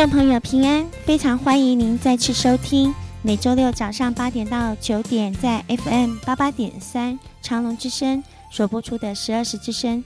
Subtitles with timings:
[0.00, 10.02] 众朋友平安，非常欢迎您再次收听每周六早上八点到九点在 FM 八八点三长隆之声所播出的十二时之声。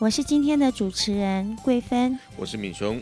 [0.00, 3.00] 我是今天的主持人桂芬，我是敏雄，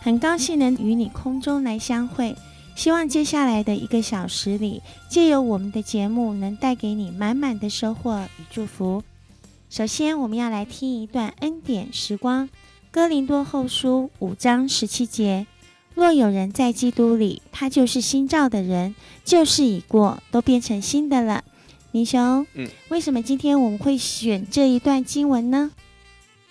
[0.00, 2.34] 很高兴能与你空中来相会。
[2.74, 4.80] 希望接下来的一个小时里，
[5.10, 9.02] 借由我们的节目，能带给你满满的收获与祝福。
[9.68, 12.48] 首先，我们要来听一段恩典时光，
[12.90, 15.46] 哥林多后书五章十七节。
[15.94, 21.44] 若有人在基督里，他就是新造的人，旧事已过，都变成新的了。
[21.92, 25.70] 明雄，嗯，为什么今天我们会选这一段经文呢？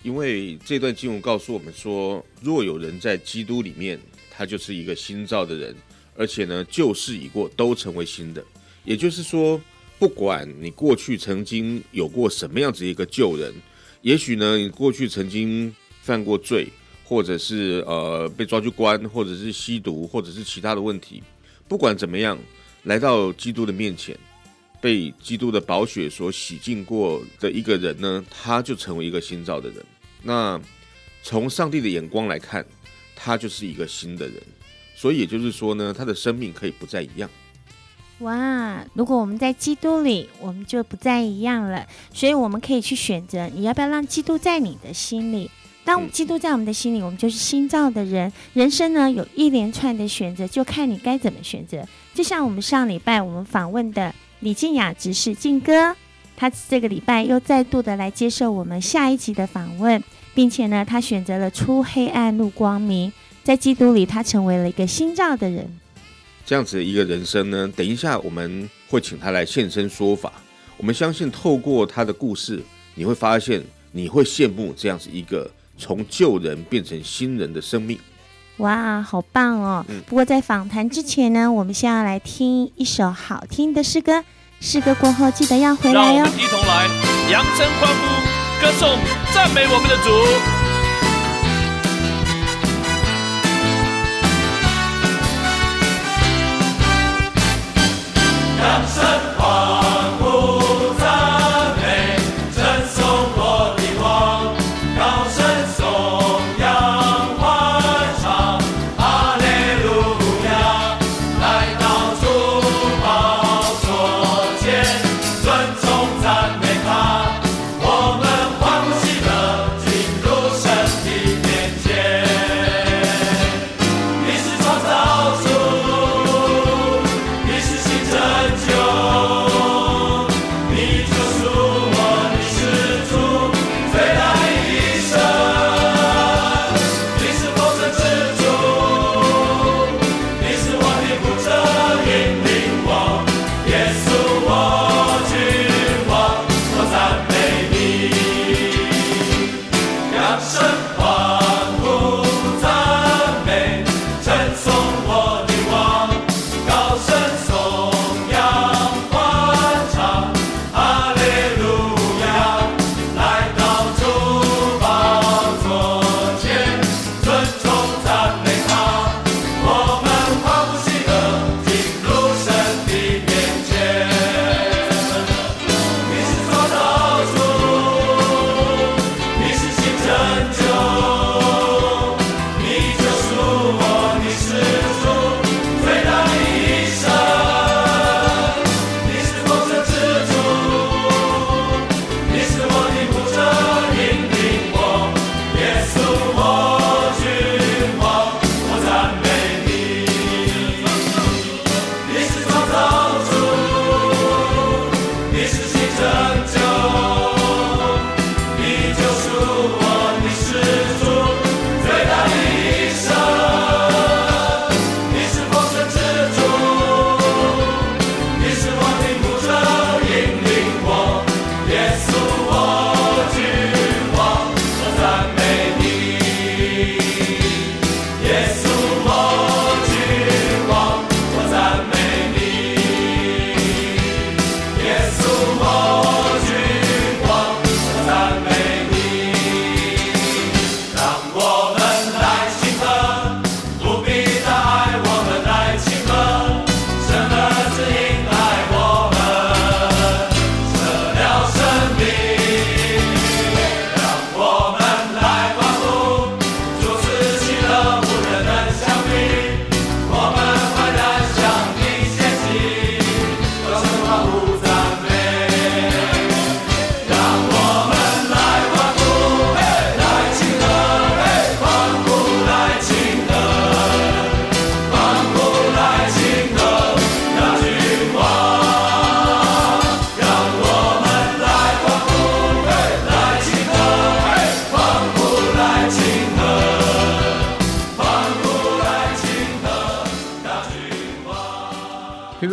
[0.02, 5.76] 因为这段经文告诉我们说，若有人在基督里面，他就是一个新造的人，
[6.16, 8.42] 而且呢，旧事已过，都成为新的。
[8.84, 9.60] 也就是说，
[9.98, 13.52] 不管你过去曾经有过什么样子一个旧人，
[14.00, 16.68] 也许呢，你过去曾经犯过罪。
[17.14, 21.22] 或者是呃被抓去关，或者是吸毒，或者是其他的问题，
[21.68, 22.36] 不管怎么样，
[22.82, 24.18] 来到基督的面前，
[24.80, 29.86] 被基督的宝血所洗净过的一个人呢，他就成为一个新造的人。
[30.24, 30.60] 那
[31.22, 32.66] 从上帝的眼光来看，
[33.14, 34.42] 他就是一个新的人。
[34.96, 37.30] 所以也就是说呢，他的生命可以不再一样。
[38.18, 41.86] 哇，如果我们在基督里，我们就不再一样了。
[42.12, 45.48] 所以我们可以去选择，你要不要让基督在你的心里？
[45.84, 48.32] 当基督在我们的心里，我们就是新造的人。
[48.54, 51.86] 人生呢，有一连串的选择，就看你该怎么选择。
[52.14, 55.94] 就像我们上礼拜我们访问的李静雅执事静哥，
[56.36, 60.02] 他这个礼拜又再度的来接受我们下一集的访问，
[60.34, 63.12] 并且呢，他选择了出黑暗入光明，
[63.42, 65.70] 在基督里他成为了一个新造的人。
[66.46, 70.32] 这样子的一个人生呢，等一下我们会请他来现身说法。
[70.78, 72.62] 我们相信透过他的故事，
[72.94, 73.62] 你会发现
[73.92, 75.50] 你会羡慕这样子一个。
[75.76, 77.98] 从旧人变成新人的生命，
[78.58, 79.84] 哇，好棒哦！
[80.06, 84.24] 不过在访谈之前呢，我们先要来听一首好听的诗歌。
[84.60, 86.18] 诗歌过后记得要回来哟。
[86.18, 86.88] 让我们一同来
[87.30, 88.98] 扬声欢呼，歌颂
[89.34, 90.08] 赞美我们的主，
[98.62, 99.04] 扬声
[99.36, 99.63] 欢。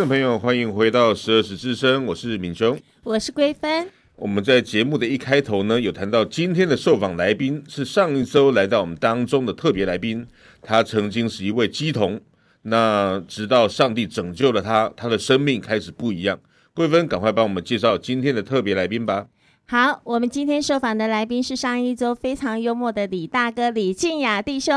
[0.02, 3.88] 众朋友，欢迎回到十二时之声，我是敏雄，我是桂芬。
[4.16, 10.26] 我们在节目的一开头呢，有谈到今天的受访来宾是上一周来到我们当中的特别来宾，
[10.64, 12.20] 他曾经是一位鸡童，
[12.64, 16.40] 那直到上帝拯救了他，他的生命开始不一样。
[16.74, 19.28] 桂芬，赶快帮我们介绍今天的特别来宾吧。
[19.72, 24.76] 好，我们今天受访的来宾是上一周非常幽默的李大哥李静雅弟兄。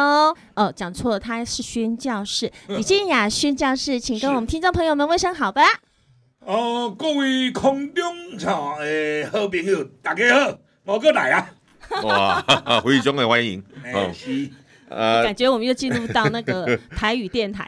[0.55, 2.52] 哦，讲错了，他是宣教士。
[2.69, 5.62] 李静雅宣教士，请跟我们听众朋友们问声好吧。
[6.38, 11.50] 哦，各位空中场的好朋友，大家好，我哥来啊。
[12.05, 12.41] 哇，
[12.87, 13.61] 非常的欢迎。
[13.93, 14.49] 哦，是。
[14.94, 17.64] 呃，感觉我们又进入到那个 台语电台。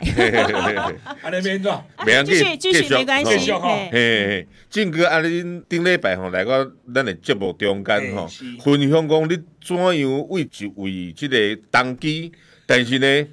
[1.04, 1.84] 啊，那边做，
[2.24, 3.52] 继续继续没关系。
[3.52, 6.64] 嘿嘿，静哥，啊，你顶礼拜吼来到
[6.94, 8.28] 咱的节目中间吼，
[8.60, 12.30] 分享讲你怎样为一位这个当机，
[12.66, 13.26] 但是呢，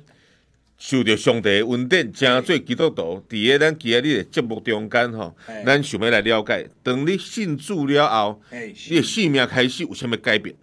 [0.78, 5.36] 受到上帝恩典，真做基督徒，伫个咱今日的节目中间吼，
[5.66, 10.56] 咱想要来了解，当你信主了后，你的生命开始有啥物改变？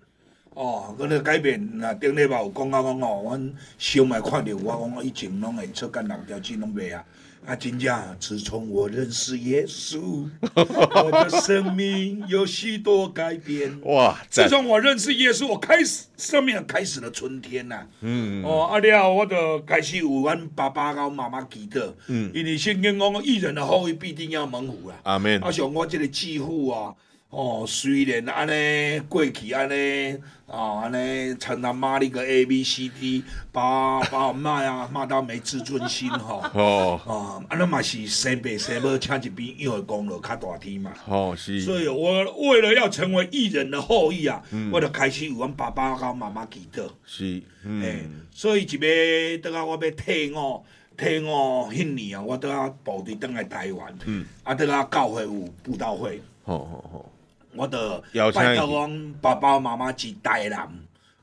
[0.61, 7.03] 哦，嗰个改变，那顶礼拜有讲啊讲哦，阮想来看到我讲，我以前拢会出干两条筋拢袂啊，
[7.47, 13.81] 啊真正，自从我认识耶稣，我的生命有许多改变。
[13.85, 14.15] 哇！
[14.29, 17.87] 自从我认识耶稣，我开始生命开始了春天呐。
[18.03, 18.45] 嗯。
[18.45, 21.91] 哦，啊了，我就开始有阮爸爸甲我妈妈祈祷。
[22.09, 22.31] 嗯。
[22.35, 25.01] 因为圣经讲，义人的后裔必定要蒙福啊。
[25.05, 25.41] 阿门。
[25.43, 26.95] 啊像我这个继父啊。
[27.31, 30.19] 哦，虽然安尼过去安尼
[30.49, 33.23] 啊，安尼称他妈那个 A B C D，
[33.53, 36.43] 把把我骂啊骂到没自尊心吼。
[36.53, 37.01] 哦。
[37.07, 40.93] 啊，安尼嘛是生爸生母请一边幼儿功劳较大天嘛。
[41.07, 41.61] 哦，是。
[41.61, 46.83] 所以我为了要成为艺人的后裔啊，嗯、我就开始有阮爸爸甲妈妈祈祷。
[47.07, 47.41] 是。
[47.63, 47.81] 嗯。
[47.81, 50.65] 欸、所以一要等下我要退伍，
[50.97, 51.27] 退伍
[51.71, 53.97] 迄年啊，我都要部队登来台湾。
[54.05, 54.27] 嗯。
[54.43, 55.31] 啊，等下教会有
[55.63, 56.21] 布道会。
[56.45, 57.07] 好好好。
[57.55, 58.03] 我的
[58.35, 60.69] 拜托讲爸爸妈妈是台南，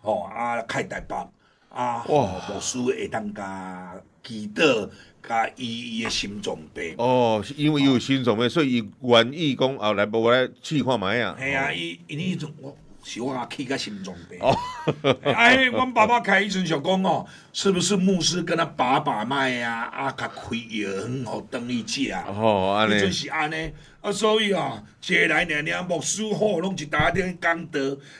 [0.01, 1.15] 吼啊开台北，
[1.69, 3.94] 啊牧师会当甲
[4.24, 4.90] 祈祷，
[5.25, 6.95] 甲医伊的心脏病。
[6.97, 11.35] 哦，因为伊有心脏病，所以伊愿意讲后来无我来试看觅啊。
[11.40, 14.37] 系啊，伊伊迄种我是我起个心脏病。
[14.42, 14.54] 哦，
[15.23, 19.83] 哎，阮爸爸开医生就讲哦，是不是牧师跟他把把脉啊？
[19.83, 22.11] 啊，甲开药很好等伊食。
[22.11, 22.99] 哦，安尼。
[22.99, 23.71] 就是安尼。
[24.07, 27.80] 啊，所以啊，接来娘娘牧师吼，拢一大点讲道，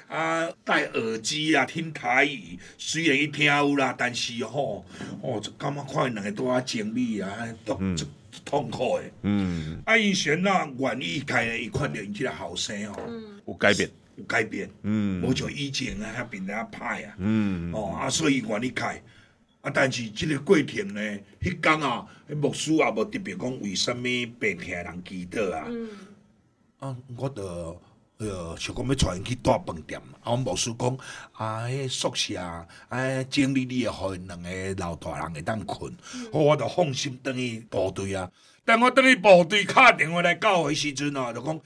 [0.10, 4.86] 啊，戴耳机啊，听台语，虽然伊听有啦，但是吼，
[5.22, 7.32] 哦，就感觉看两个都啊，精力啊，
[7.64, 7.80] 都
[8.44, 9.04] 痛苦的。
[9.22, 9.82] 嗯。
[9.86, 14.70] 啊，以前啊，愿意开伊看到伊即个后生哦，有改变，有改变。
[14.84, 15.24] 嗯。
[15.24, 17.16] 无像以前啊，遐变得较歹啊。
[17.20, 17.72] 嗯。
[17.74, 19.02] 哦，啊，所以愿意开。
[19.68, 19.72] 啊！
[19.74, 21.02] 但是即个过程呢，
[21.42, 24.04] 迄天啊，迄牧师也无特别讲为什么
[24.40, 25.66] 病痛人祈祷啊。
[25.68, 25.90] 嗯。
[26.80, 27.82] 啊，我着
[28.18, 30.98] 呃想讲要带因去大饭店，啊，我牧师讲
[31.34, 32.66] 啊，迄宿舍啊，
[33.30, 35.92] 整理你也互因两个老大人会当困，
[36.32, 38.32] 好、我着放心转去部队啊。
[38.64, 41.60] 等我转去部队，敲电话来教会时阵啊，就讲。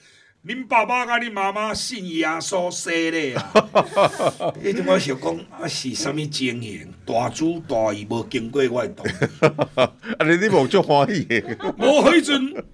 [0.43, 3.53] 恁爸爸甲恁妈妈信耶稣说的啊！
[4.59, 6.91] 迄阵我想讲啊，是啥物情形？
[7.05, 9.11] 大主大义无经过我的同意。
[10.17, 11.27] 啊，你你无足欢喜？
[11.77, 12.65] 无迄阵，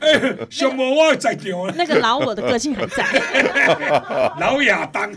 [0.00, 1.50] 诶， 上无我在场。
[1.76, 3.04] 那个老我的个性还在。
[4.38, 5.12] 老亚当。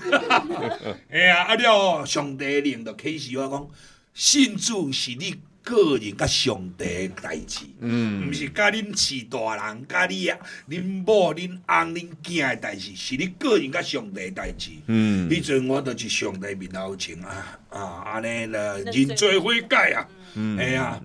[1.12, 3.68] 哎呀，啊了，上帝令着启示我讲，
[4.16, 5.36] 信主是你。
[5.70, 14.72] 个人甲上帝诶代志，嗯，毋是甲恁饲大人、甲你啊、恁某、恁翁、恁囝诶代志，是你个人甲上帝诶代志。
[14.88, 21.00] 嗯，迄阵我著是上帝面头前啊啊，安尼了认罪悔改啊，嗯，哎呀，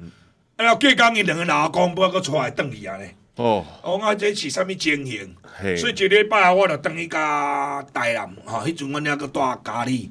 [0.56, 3.14] 啊了，过工伊两个老公婆搁出来等伊啊咧。
[3.36, 5.34] 哦，我讲这是啥物情形？
[5.76, 10.10] 所以一礼拜我就等伊甲台南，吼，迄阵阮还搁住家里。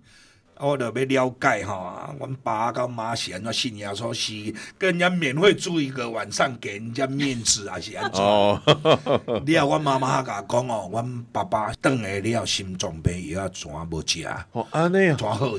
[0.59, 8.21] 我着要了解哈，阮爸甲妈是安怎信耶稣，是跟人家免费住一个晚上，给人家面子，还是安怎？
[8.23, 8.61] 哦，
[9.45, 14.25] 你啊，阮妈妈甲讲哦，阮爸爸转来了心脏病，药仔全无食。
[14.51, 15.49] 哦，安尼啊，全好。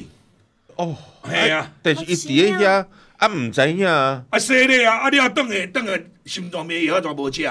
[0.77, 2.87] 哦，系啊，但是伊伫咧遐
[3.17, 4.25] 啊，毋知影啊。
[4.31, 7.45] 啊，说咧啊，啊，你啊，转来转来心脏病药仔全无食。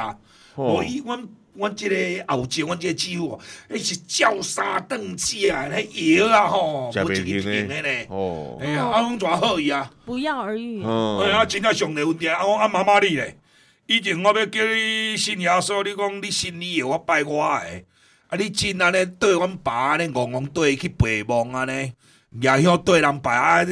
[0.55, 1.27] 哦，伊阮。
[1.55, 1.95] 阮即个
[2.27, 8.05] 后生，阮即个姊夫，迄是照三顿食，迄药啊吼，无一个停的呢。
[8.09, 9.91] 哦，哎呀，阿公怎好伊啊？
[10.05, 10.83] 不药而愈。
[10.83, 12.31] 哎呀，真正上帝有听。
[12.31, 13.37] 啊，我啊妈妈你咧，
[13.85, 17.83] 以前我要叫你信耶稣，你讲你信你的，我拜我的。
[18.27, 21.93] 啊，你真安尼对阮爸安尼戆戆对去陪梦安尼，
[22.41, 23.65] 也晓对人拜啊？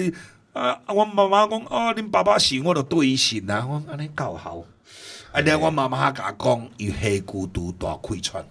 [0.53, 3.65] 啊，阮妈妈讲，哦，恁爸爸信，我着对伊信啊。
[3.67, 4.63] 我安尼够好。
[5.31, 8.43] 啊，了我妈妈甲讲，伊下骨肚大气喘。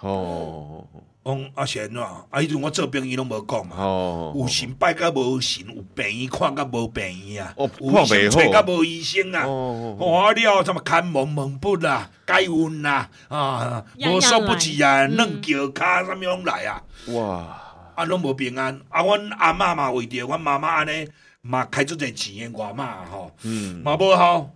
[0.00, 0.82] 哦，
[1.22, 3.76] 讲阿贤啊，啊，迄阵我做兵医拢无讲嘛。
[3.76, 7.52] 哦，有神拜甲无神，有病医看甲无病医啊。
[7.58, 9.44] 哦有医生找甲无医生啊。
[9.44, 16.82] 哦，我了，什么看蒙蒙不啦，解郁啦，啊，无所不至啊，软脚骹什么拢来啊。
[17.08, 18.80] 哇，啊，拢无平安。
[18.88, 21.06] 啊，阮阿嬷嘛为着阮妈妈安尼，
[21.42, 24.50] 嘛开足侪钱的外妈吼，嗯，嘛无效。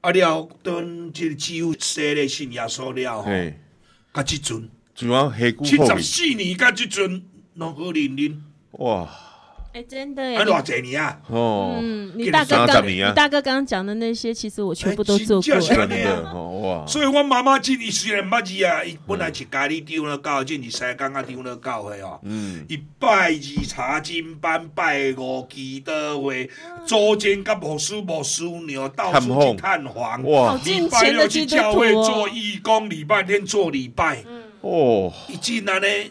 [0.00, 3.58] 啊了，等即个只有说咧信耶稣了吼，嘿，
[4.14, 7.22] 甲即阵就讲下骨七十，四年，甲即阵
[7.54, 8.42] 拢好认认，
[8.72, 9.08] 哇，
[9.72, 15.54] 哎，真的耶啊，偌济年啊，哦，嗯，你给大你哥刚你大哥刚刚讲的那些，其实我全部都做过。
[16.60, 22.18] 哇，所以我妈妈今伊虽然捌字啊，伊本来是家里丢了教，今是西港啊丢了教会哦。
[22.24, 26.50] 嗯，伊拜二查经班，拜五祈祷会，
[26.84, 30.22] 周间甲牧师牧师娘到处去探访。
[30.24, 30.58] 哇。
[30.64, 32.28] 礼拜六去教会徒做哦。
[32.28, 34.24] 义工，礼拜天做礼拜。
[34.62, 36.10] 哦，伊真安尼，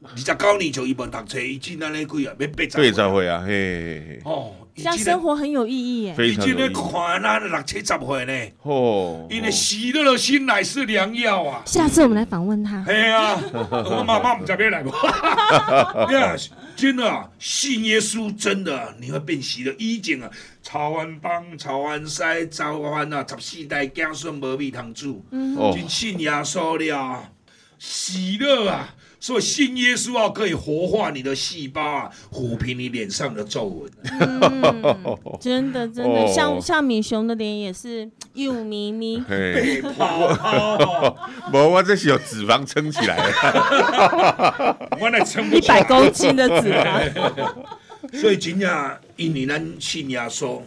[0.00, 6.14] 二十九年就伊无读册，伊真安尼几啊，要八十对才会啊，嘿嘿嘿，哦，伊这样生活很有意义耶。
[6.20, 11.62] 伊真咧看咱六七十岁呢，哦，因为喜乐的心乃是良药啊。
[11.66, 12.80] 下次我们来访问他。
[12.84, 14.90] 嘿啊， 我妈妈唔知要来无？
[16.14, 16.36] 呀，
[16.76, 19.74] 真的啊，信耶稣真的你会变喜乐。
[19.80, 20.30] 以前啊，
[20.62, 25.24] 曹安邦、曹安西、曹安啊，十四代子孙无米通煮，
[25.56, 27.32] 哦，真信耶稣了，
[27.80, 28.94] 喜乐啊！
[29.20, 33.90] 所以信耶稣啊，可以活化你的细胞啊，抚平你脸上的皱纹。
[34.20, 36.32] 嗯，真的真的，哦。
[36.32, 39.20] 像像米熊的脸也是又咪咪。
[39.28, 40.28] 嘿，被泡。
[40.34, 41.16] 泡，
[41.52, 43.16] 无，我这是有脂肪撑起来。
[43.16, 43.32] 的，
[45.56, 47.50] 一百公斤的脂肪，
[48.20, 50.60] 所以真正因为咱信耶稣，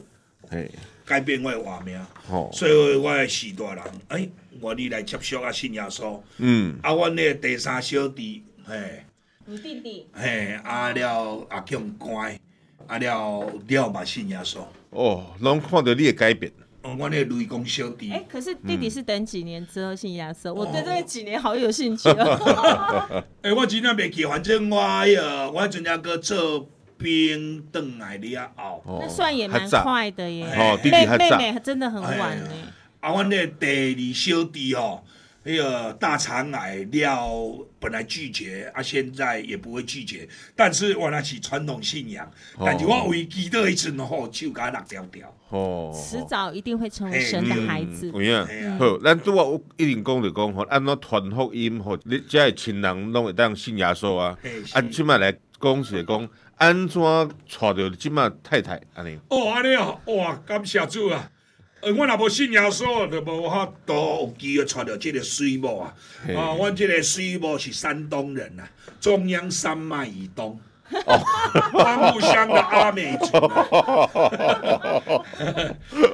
[0.50, 0.70] 嘿，
[1.06, 2.06] 改变我的画面。
[2.30, 4.28] 哦，所以我的四大人，哎，
[4.62, 6.20] 我你来接受啊，信耶稣。
[6.38, 9.04] 嗯，啊，阮那个第三小弟，嘿，
[9.46, 10.08] 你弟弟。
[10.14, 12.40] 嘿，啊了阿强乖，
[12.88, 14.60] 啊了了嘛信耶稣。
[14.92, 16.52] 哦，拢看到你的改变，
[16.84, 18.12] 哦，阮那雷公小弟。
[18.12, 23.24] 哎，，可是弟弟是等几年之后信亚瑟，我对这个几年好有兴趣哦。
[23.42, 30.46] 哎，我真正袂记，反正我迄个，我阵正哥做兵转来了后，哦那算也蛮快的耶。
[30.46, 32.50] 哦弟弟妹妹真的很晚呢。
[33.02, 35.04] 啊，阮那个第二小弟吼，
[35.44, 42.32] 迄个大肠癌了，本来拒绝，啊，现在也不会拒绝，但是我那是传统信仰，
[42.64, 45.36] 但是我为祈祷一阵吼，手甲落掉掉。
[45.50, 48.22] 哦，迟早一定会成为神的孩子有。
[48.22, 54.38] 影嘿啊好，咱拄啊有一定讲着讲吼，安怎传福音吼，你遮的亲人拢会当信耶稣啊
[54.74, 57.02] 啊，即摆来讲是讲安怎
[57.48, 59.20] 娶着即摆太太安尼？
[59.30, 61.32] 哦，安尼哦，哇，感谢主啊！
[61.82, 65.94] 呃，我若无信耶稣，就无法度有机会娶到这个水母啊！
[66.26, 68.70] 嘿啊，阮这个水母是山东人啊，
[69.00, 70.60] 中央山脉以东。
[71.06, 71.18] 哦
[71.72, 73.66] 花木乡的阿美族、啊，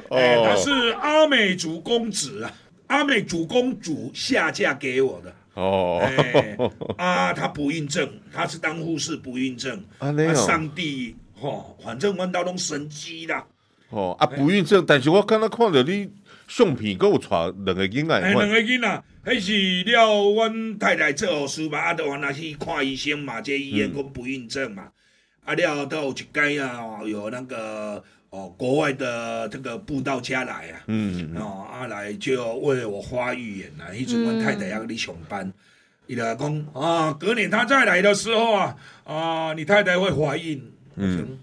[0.10, 0.70] 哎，他是
[1.00, 2.52] 阿美族公子啊，
[2.86, 5.34] 阿美族公主下嫁给我的。
[5.54, 6.56] 哦，哎，
[6.96, 9.84] 啊，他不孕症，他是当护士不孕症。
[9.98, 13.44] 安尼哦上帝，吼、反正阮兜拢神机啦。
[13.90, 16.10] 哦，啊不孕症，但是我刚才看到你
[16.46, 17.28] 相片，佫有带
[17.64, 24.88] 两个囡仔哎，两个囡仔，迄是了，阮太太做护士嘛，啊，就原来去看医生嘛，这医院讲不孕症嘛，
[25.44, 35.50] 啊了，都有一间啊，有那个哦，国外的这个布道家来啊，嗯，哦，啊来就为我发预言啊，迄阵阮太太要你上班，
[36.06, 40.62] 伊就讲啊，隔年他再来的时候啊，啊，你太太会怀孕，
[40.96, 41.38] 嗯。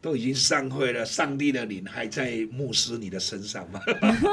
[0.00, 3.80] 都已经散会了，上帝的灵还在牧师你的身上吗？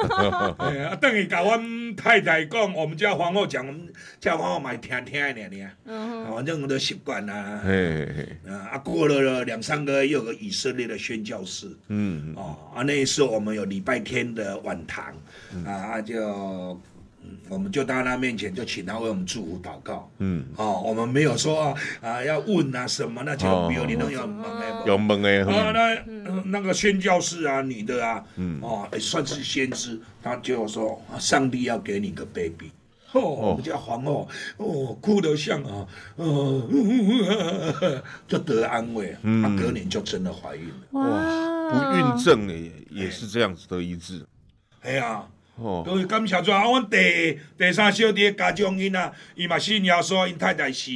[0.60, 7.62] 哎呀，等于甲阮太太讲，我们家皇后讲，我们家皇后嘛听听的呢，呢，嗯反正我都习惯啦。
[8.48, 15.14] 啊，啊过了两三个月，又有个以色列的宣教士，嗯，哦，啊，那时候我们有礼拜天的晚堂，
[15.66, 16.80] 啊，啊就。
[17.50, 20.10] 我们就到他面前，就请他为我们祝福祷告。
[20.20, 24.84] 嗯，哦，我们没有说啊，啊要问啊什么，那就比如你都有问的。
[24.86, 32.72] 有问的，啊，嗯那、呃那个宣教士啊，女的啊，嗯，哦，欸算是先知，他就说，啊上帝要给你个 baby。
[33.14, 36.70] 哦，我们家皇后，哦，哭得像啊，呃，
[38.28, 40.76] 就得安慰，嗯，啊，隔年就真的怀孕了。
[40.92, 44.26] 哇，不孕症也也是这样子的医治，
[44.82, 45.24] 哎呀，
[45.60, 46.64] 哦，各位感谢主啊！
[46.64, 50.92] 阮第第三小弟的家长因啊，伊嘛信耶稣，因太太是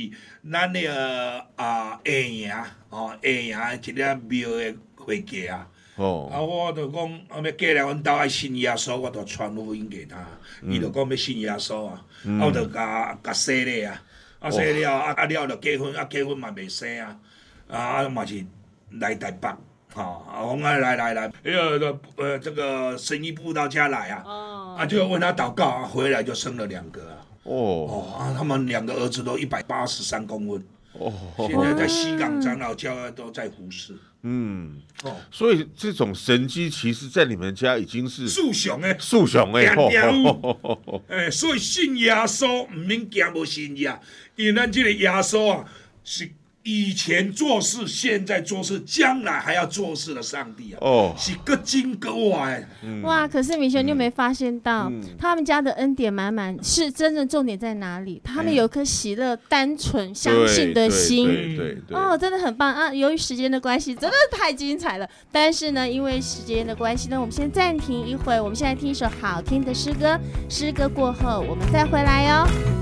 [0.51, 2.51] 咱那个啊下营
[2.89, 3.30] 哦，下
[3.74, 5.68] 营一个庙的会计啊。
[5.96, 10.18] 哦，啊，我就讲啊，要过来阮兜爱信耶稣，我就传福音给他，
[10.62, 14.01] 伊、嗯、就讲要信耶稣啊，嗯、啊，我就甲甲洗咧啊，
[14.39, 17.18] 啊洗了啊啊了就结婚，啊结婚嘛未生啊，
[17.68, 18.44] 啊嘛是
[18.91, 19.48] 来台北，
[19.94, 30.63] 啊我讲来来来，迄个呃这个生意部到家来啊，哦、啊就问他祷告，啊回来就生了两个啊，哦，哦啊他们两个儿子都一百八十三公分。
[30.94, 33.96] 哦，现在在西港长老教会都在服侍。
[34.24, 39.68] 嗯，哦，所以这种神迹其实，在你们家已经是树熊诶，树熊诶，
[41.08, 44.00] 哎，所以信耶稣唔免惊无信耶，
[44.36, 45.66] 因为咱这个耶稣啊
[46.04, 46.32] 是。
[46.63, 50.77] 以前做事，现在做事，将来还要做事的上帝啊！
[50.82, 52.56] 哦，是个金个哇！
[53.03, 53.27] 哇！
[53.27, 58.21] 可是米修，你有没有发现到，嗯、他们家的恩典满满，是真正重点在哪里？
[58.24, 61.28] 他们有颗喜乐、单纯、相信的心。
[61.28, 61.97] 对对对。
[61.97, 62.93] 哦，真的很棒啊！
[62.93, 65.10] 由于时间的关系，真的太精彩了。
[65.32, 70.19] 但是呢，因为时间的关系呢，我们先暂停一会，我们现在听一首好听的诗歌。
[70.47, 72.47] 诗歌过后，我们再回来哟。
[72.47, 72.81] 是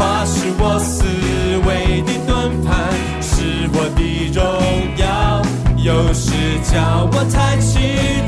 [0.00, 1.04] 耶和华是我思
[1.66, 2.72] 维的盾牌，
[3.20, 4.00] 是我的
[4.32, 4.40] 荣
[4.96, 5.42] 耀，
[5.76, 6.32] 有时
[6.62, 7.68] 叫我抬起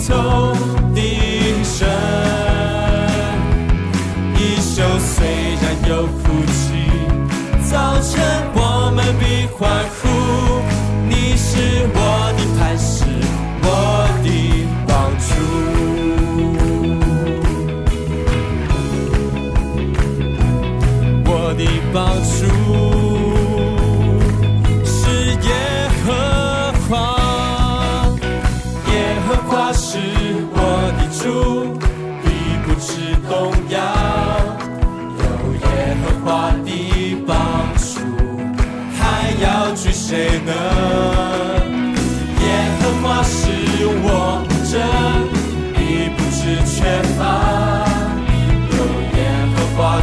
[0.06, 0.54] 头
[0.94, 1.02] 定
[1.64, 1.88] 神。
[4.36, 5.24] 一宿虽
[5.62, 6.84] 然有哭泣，
[7.70, 8.20] 早晨
[8.54, 9.60] 我们必欢
[9.96, 10.02] 呼。
[11.08, 11.86] 你是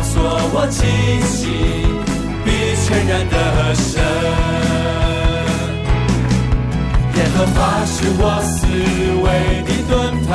[0.10, 0.17] 和华作
[0.54, 0.78] 我气
[1.28, 1.39] 息，
[2.43, 2.48] 必
[2.86, 3.34] 全然得
[3.76, 4.02] 胜。
[7.15, 8.56] 耶和华是我四
[9.24, 9.26] 维
[9.65, 9.93] 的盾
[10.26, 10.30] 牌，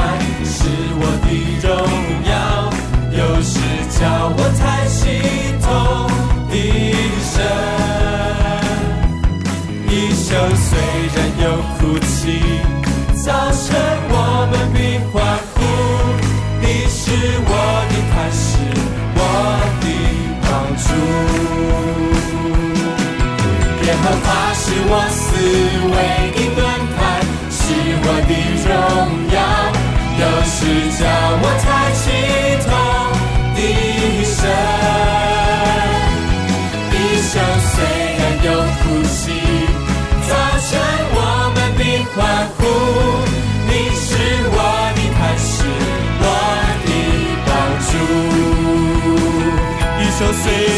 [0.44, 0.56] 是
[1.00, 1.26] 我的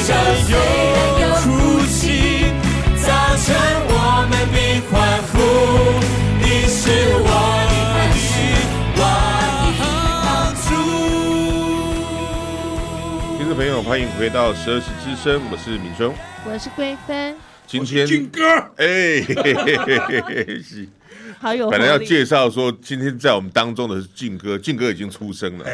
[0.06, 0.14] 晨
[3.88, 3.92] 我
[4.30, 4.56] 们必
[4.88, 4.94] 欢
[5.32, 5.34] 呼，
[6.38, 6.78] 你是
[7.24, 7.28] 我。
[13.36, 16.14] 听众朋友，欢迎回到十二时之声，我是敏兄，
[16.44, 17.36] 我是桂芬。
[17.66, 18.40] 今天俊哥，
[18.76, 18.86] 哎，
[20.62, 20.88] 是，
[21.40, 21.68] 好有。
[21.68, 25.66] 本来要介绍说，今天在我们当中的是靖哥，靖哥已经出生了，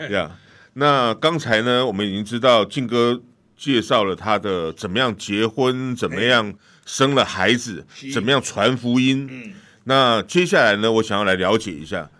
[0.00, 0.30] 这样。
[0.74, 3.20] 那刚才呢，我们已经知道靖哥
[3.60, 6.54] 介绍了他的怎么样结婚，怎么样
[6.86, 9.28] 生了孩子，怎么样传福音。
[9.30, 9.52] 嗯。
[9.84, 12.10] 那接下来呢，我想要来了解一下，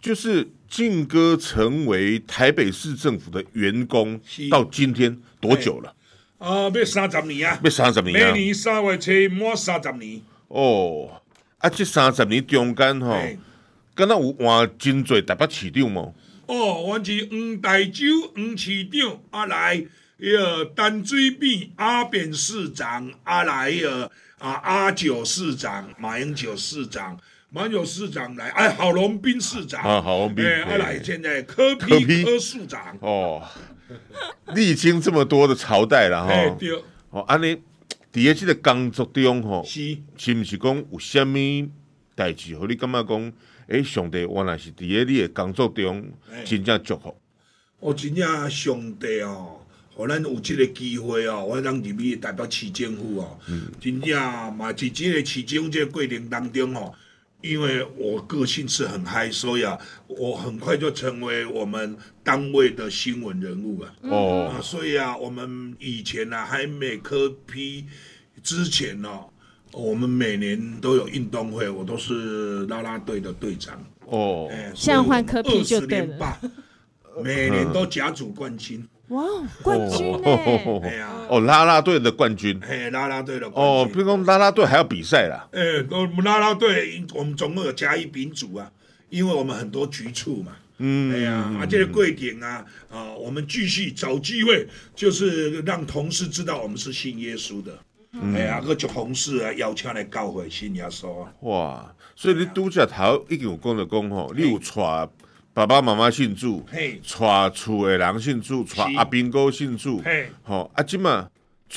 [0.00, 4.18] 就是靖哥成为台北市政府的员工
[4.50, 5.94] 到今天多久了？
[6.38, 7.60] 啊，要三十年啊！
[7.62, 8.32] 要三十年啊！
[8.32, 10.22] 每年三月初满三十年。
[10.48, 11.22] 哦，
[11.58, 13.14] 啊，这三十年中间吼，
[13.94, 16.12] 敢若有换真济台北市长吗？
[16.46, 18.04] 哦，阮是黄大州
[18.34, 19.86] 黄市长，啊来，
[20.22, 24.08] 迄个淡水边阿扁市长，阿来，迄个
[24.38, 27.18] 啊阿九市长，马英九市长，
[27.50, 33.42] 马英九市长来，哎，郝龙斌市长，啊，郝龙斌，哎，啊来，现在柯批柯市长，哦。
[34.54, 36.56] 历经这么多的朝代了哈，
[37.10, 37.56] 哦，安尼
[38.12, 39.98] 伫咧即个工作中吼，是。
[40.16, 41.36] 是毋是讲有啥物
[42.14, 43.32] 代志，互你感觉讲，
[43.66, 46.12] 诶，上帝原来是伫咧你的工作中
[46.44, 47.18] 真正祝福。
[47.80, 49.60] 哦，真正上帝哦，
[49.94, 54.16] 互咱有即个机会哦，我当入去代表市政府哦，嗯、真正
[54.54, 56.92] 嘛，伫即个市政府即个过程当中哦。
[57.42, 59.76] 因为我个性是很嗨，所以啊，
[60.06, 63.92] 我很快就成为我们单位的新闻人物啊。
[64.02, 67.84] 哦、啊，所以啊，我们以前呢、啊，还没科批
[68.44, 69.26] 之前呢、啊，
[69.72, 73.84] 我们每年都有运动会，我都是啦啦队的队长。
[74.06, 76.38] 哦，哎，现在换科批就对了。
[77.24, 78.86] 每年都甲组冠军。
[79.08, 79.24] 哇，
[79.62, 80.80] 冠军呢？
[80.82, 83.82] 哎呀，哦，啦啦队的冠军，哎，啦啦队的冠军。
[83.82, 85.46] 哦，比如讲啦啦队还要比赛啦。
[85.52, 85.60] 哎，
[85.90, 88.70] 我们啦啦队，我们总共有甲乙丙组啊，
[89.10, 90.52] 因为我们很多局处嘛。
[90.78, 97.78] 嗯，哎呀，啊，这个贵点啊，啊，我们继续找机会，就是让同事知道我们是信耶稣的。
[98.34, 101.32] 哎呀，个就同事啊，邀请来教会信耶稣啊。
[101.40, 105.08] 哇，所以你拄只头已经有讲了讲吼，你有带。
[105.54, 110.02] 爸爸妈妈信主，带厝的人信主，带阿兵哥信主，
[110.42, 111.28] 吼啊，即嘛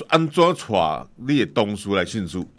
[0.07, 2.49] 安怎带你的同事来信主？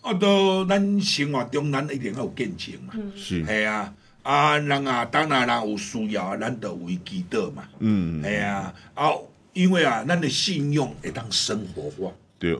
[0.00, 9.12] 啊，都咱生活中咱一定要有见证嘛，是，系啊，啊人啊，当然人有需要，咱就为祈祷嘛，嗯，系啊，啊，
[9.52, 12.58] 因为啊，咱的信用会当生活化，对，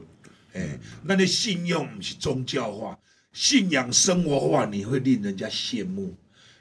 [0.53, 2.97] 诶，咱的信用唔是宗教化，
[3.33, 6.15] 信仰生活化，你会令人家羡慕。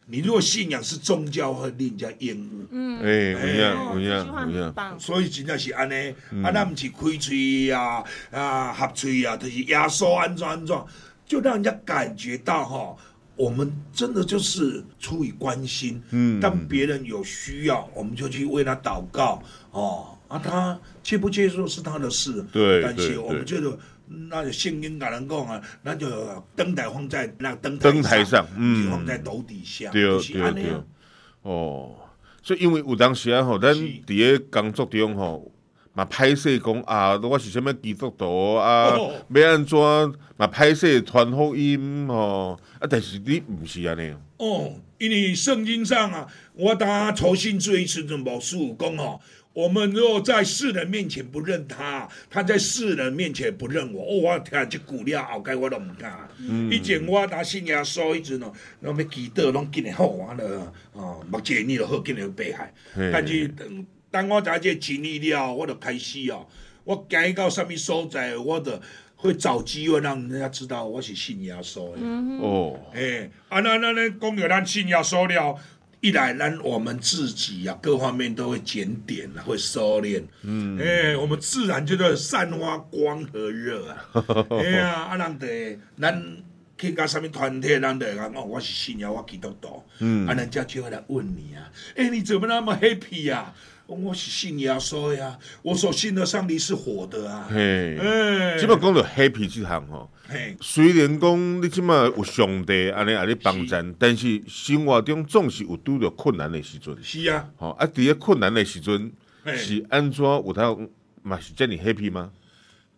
[0.07, 2.67] 你如果信仰是宗教，会令人家厌恶。
[2.71, 5.01] 嗯，哎，不一样，不一样，不一样。
[5.01, 6.15] 所以真正是安尼，
[6.45, 10.77] 啊，咱唔是开嘴呀，啊，合嘴呀，就是耶稣安怎安怎，
[11.27, 12.95] 就让人家感觉到哈，
[13.35, 16.03] 我们真的就是出于关心。
[16.11, 19.43] 嗯，当别人有需要，我们就去为他祷告。
[19.71, 22.45] 哦，啊，他接不接受是他的事。
[22.53, 23.79] 对，但是我们觉得。
[24.07, 26.09] 那就圣经甲人讲啊，那就
[26.55, 30.65] 灯台放在那灯台灯台上，嗯，放在斗底下，对对对，
[31.43, 31.97] 哦，
[32.43, 35.51] 所以因为有当时啊吼，咱伫咧工作中吼，
[35.95, 38.95] 嘛歹势讲啊，我是啥物基督徒啊，
[39.31, 39.79] 要安怎
[40.37, 49.21] 嘛歹势传福音吼，啊，但是你毋是安尼哦，因为圣经上啊，我当初信主一次就无事讲吼。
[49.55, 54.03] 我们若在世人面前不认他，他在世人面前不认我。
[54.03, 56.29] 哦，我听这句了后，该我都唔敢。
[56.71, 62.75] 以前我打信耶稣，一直喏，那么祈祷拢紧的好完了，哦，目前你都好紧的被害。
[63.13, 66.47] 但是当当我在这经历了，我就开始哦，
[66.83, 68.81] 我行到什么所在，我就
[69.15, 72.01] 会找机会让人家知道我是信耶稣的。
[72.45, 75.57] 哦，哎，啊那那那讲到咱信耶稣了。
[76.05, 80.23] 一来，让我们自己啊，各方面都会检点，会收敛。
[80.43, 84.05] 嗯，哎、欸，我们自然就在散发光和热啊。
[84.51, 86.37] 哎呀，啊，人哋，咱
[86.77, 89.83] 去到什么团体，人哋讲哦，我是信仰，我基督徒。
[90.01, 93.55] 嗯，啊，人家就会来问你啊，哎、欸，你怎么那么 happy 呀？
[93.87, 97.47] 我是信耶稣呀，我所信的上帝是活的啊。
[97.51, 100.11] 嘿，哎，基本讲到 happy 这项吼。
[100.27, 106.97] 嘿，虽然讲你即马有上帝安尼安尼帮咱，但是生活中总是有拄着困难的时阵。
[107.03, 109.13] 是啊，吼啊，伫咧困难的时阵，
[109.55, 110.91] 是安怎有通
[111.23, 112.31] 嘛是遮尔 happy 吗？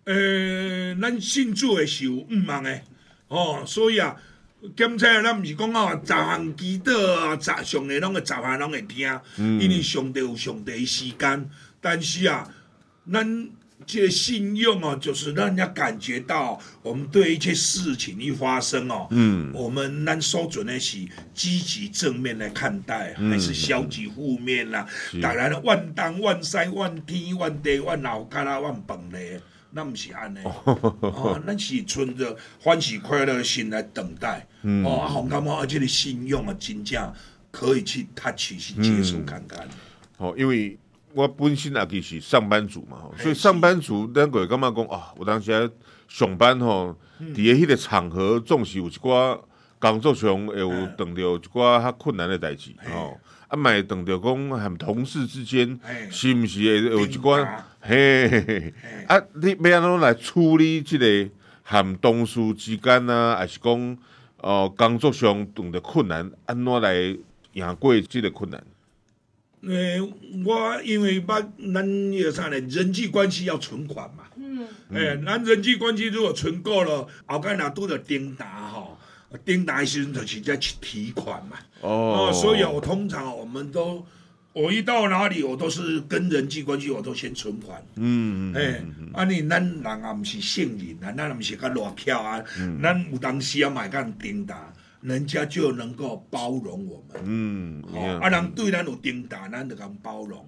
[0.04, 2.80] 呃、欸，咱信主的是有毋茫的，
[3.26, 4.14] 哦，所以啊，
[4.74, 11.50] 检查咱毋是讲哦，十项祈祷啊，十上帝拢会十项拢会听，嗯、因为上帝有上帝的时间，
[11.80, 12.48] 但是啊，
[13.12, 13.48] 咱。
[13.86, 20.98] 这个信用哦，就是让人家感觉到我们对一切事情一发生哦，嗯，我们咱收准的是
[21.32, 24.88] 积极正面来看待，嗯、还是消极负面啦、啊？
[25.12, 37.12] 是当然了，万当万塞万天万地万老卡拉万本嘞，那不是安尼哦，那是存着欢喜快乐的心来等待，嗯、哦，红干毛而且你信用啊，真正
[37.50, 39.66] 可以去 touch 去接触看看，
[40.18, 40.78] 哦、嗯，因为。
[41.14, 45.72] 我本身也是上班族嘛，所以上班族咱个感觉讲啊，有当时
[46.08, 49.40] 上班吼，伫咧迄个场合总是有一寡
[49.78, 58.74] 工作上会有遇到一寡较困难的代志吼，啊，嘛会遇到讲和同事之间是毋是会有一寡嘿，嘿，嘿，
[59.06, 61.30] 啊，你要安怎来处理即个
[61.62, 63.98] 和同事之间啊，还是讲
[64.38, 67.16] 哦工作上遇到困难，安怎来
[67.52, 68.60] 赢过即个困难？
[69.62, 70.12] 诶、欸，
[70.44, 74.24] 我因为把咱那个啥呢，人际关系要存款嘛。
[74.36, 74.66] 嗯。
[74.92, 78.98] 诶、欸，咱人际关系如果存够了，后盖若拄着丁达哈，
[79.44, 81.56] 丁达的时阵就是在去提款嘛。
[81.80, 82.30] 哦。
[82.30, 84.04] 哦，所以我通常我们都
[84.56, 87.78] 我一到哪里，我都是跟人际关系，我都先存款。
[87.96, 92.42] 嗯哎，啊你咱人啊，不是圣人啊，咱不是较乱跳啊，
[92.82, 97.22] 咱有当时啊，买干丁达，人家就能够包容我们。
[97.26, 100.42] 嗯，哦，啊，人对咱有丁达，咱就敢包容。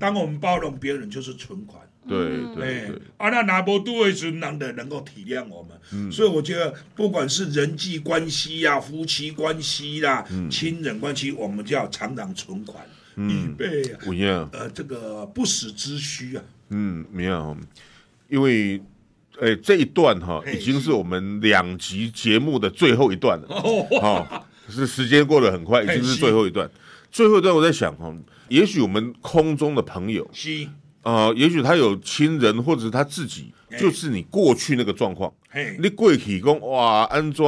[0.00, 1.80] 当我们包容别人，就是存款。
[2.08, 2.18] 对
[2.56, 6.10] 对哎对，，啊，那拿不度的时候，人的能够体谅我们。
[6.10, 12.84] 所以我觉得，不管是人际关系呀、夫妻关系啦、亲人关系，我们就要常常存款，
[13.16, 16.42] 以备有影，呃这个不时之需啊。
[16.70, 17.56] 嗯，没有，
[18.28, 18.80] 因为。
[19.40, 26.70] 哎，这一段哈已经是我们两集节目的最后一段了，哦，是时间过得很快，已经是最后一段。
[27.10, 28.14] 最后一段我在想哈，
[28.48, 30.68] 也许我们空中的朋友，是。
[31.00, 35.76] 啊、呃，也许他有亲人或者是他自己，就是你过去那个状况，嘿。
[35.80, 37.44] 你过去讲哇，安怎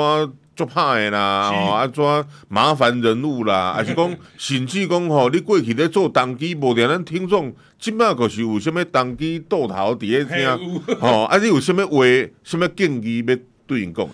[0.56, 12.04] 做歹的啦，是哦，安怎麻烦人物啦， 还是讲甚至讲吼，你过去咧做当机，无定咱听众，即摆可是有啥物当机倒头伫咧听，吼，啊，你有啥物话，
[12.42, 13.36] 啥物建议要
[13.66, 14.08] 对因讲？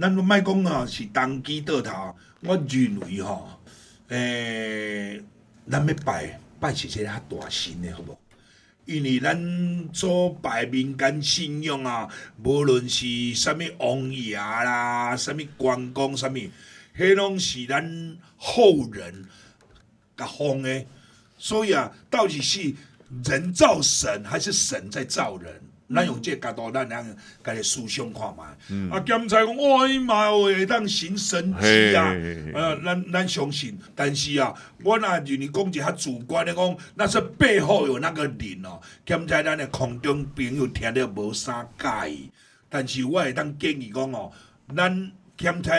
[0.00, 3.48] 咱莫讲啊，是当机倒头，我认为吼，
[4.08, 5.22] 诶，
[5.70, 8.18] 咱要拜拜是一个较大神的，好无？
[8.88, 12.08] 因为咱做拜民间信仰啊，
[12.42, 16.38] 无论是啥物王爷啦，啥物关公，啥物，
[16.96, 19.26] 迄拢是咱后人
[20.16, 20.86] 甲封的。
[21.36, 22.74] 所以啊，到底是
[23.24, 25.60] 人造神，还是神在造人？
[25.94, 28.90] 咱用这个角度，咱咱家己思想看觅。
[28.90, 32.14] 啊，检查讲，哇，伊嘛有会当行神迹啊
[32.84, 34.52] 咱咱相信，但是啊，
[34.84, 38.80] 我若认为讲一较主观的讲，那是背后有那个人哦。
[39.06, 42.30] 检查咱的空中朋友听得无啥介意，
[42.68, 44.30] 但是我会当建议讲哦，
[44.76, 45.72] 咱检查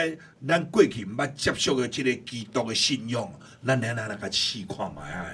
[0.48, 3.32] 咱过去毋捌接触的即个基督的信仰，
[3.65, 5.26] 咱来来来甲试看卖啊！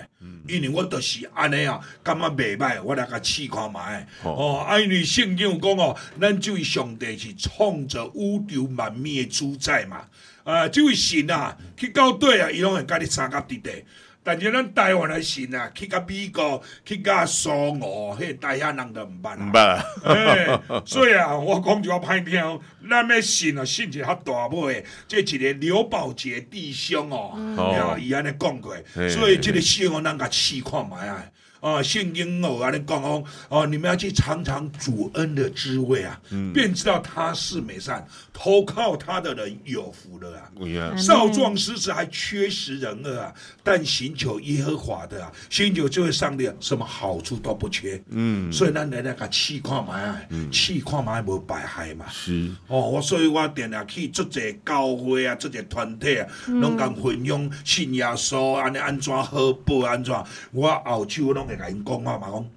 [0.48, 4.08] 因为我就是安尼啊，感觉袂歹，我来甲试看卖。
[4.24, 10.06] 哦，啊，因为圣经有讲哦，咱这位上帝是创造宇宙万物的主宰嘛。
[10.44, 13.86] 啊，这位神啊，去到底啊，伊拢会甲你参甲伫底。
[14.26, 19.86] 但是咱台湾的神啊，去甲美国，去甲苏俄，迄台下人都毋捌唔啊。
[20.04, 22.60] 捌，欸所以啊，我讲句话歹听哦，
[22.90, 28.76] 咱的信啊，信一个较大尾的，这一个刘宝杰弟兄哦，哦伊安尼讲过，
[29.08, 31.24] 所以即个信哦咱甲试看觅啊。
[31.66, 36.54] 啊，圣经有安尼讲哦，哦，你们要去尝尝主恩的滋味啊，嗯。
[36.54, 40.52] 便知道他是美善，投靠他的人有福了啊。
[40.60, 48.00] 有影，少壮狮子还缺食人饿啊，但寻求耶和华的啊，寻求这位上帝啊，什么好处都不缺。
[48.10, 52.06] 嗯，所以咱来那个试看觅，试看觅无白害嘛。
[52.12, 60.14] 是，哦，我所以我定定去做者教会啊，做者团体啊，拢共分享信耶稣，安尼安怎好不安怎，
[60.52, 62.50] 我后手拢会甲因讲话嘛讲。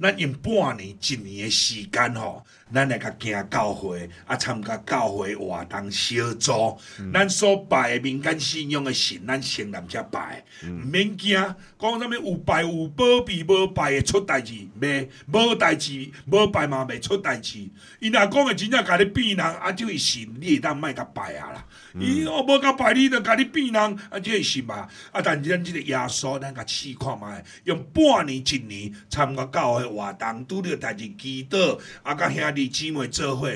[0.00, 6.76] 咱用半年、一年的时间吼，咱来甲行教会，啊参加教会活动小组，
[7.12, 11.36] 咱所拜的民间信仰的神，咱先人才拜，毋免惊，
[11.78, 17.68] 讲啥物有拜有保庇，无拜会出代志，袂无代志，无拜嘛袂出代志。
[18.00, 21.64] 伊若讲的真正甲你变人，啊，即位神你会当莫甲拜啊啦。
[22.00, 24.88] 伊我无甲拜你，就甲你变人，啊，即位神嘛。
[25.12, 27.24] 啊，但是咱即个耶稣，咱甲试看觅，
[27.64, 29.92] 用半年、一年参加教会。
[29.92, 33.48] 活动拄着代志祈祷，啊，甲兄弟姊妹做伙，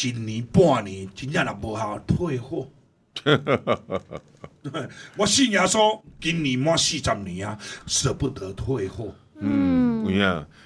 [0.00, 2.68] 一年半年，真正若无效退货。
[5.16, 9.14] 我信耶稣，今年满四十年啊，舍不得退货。
[9.38, 10.22] 嗯，有影。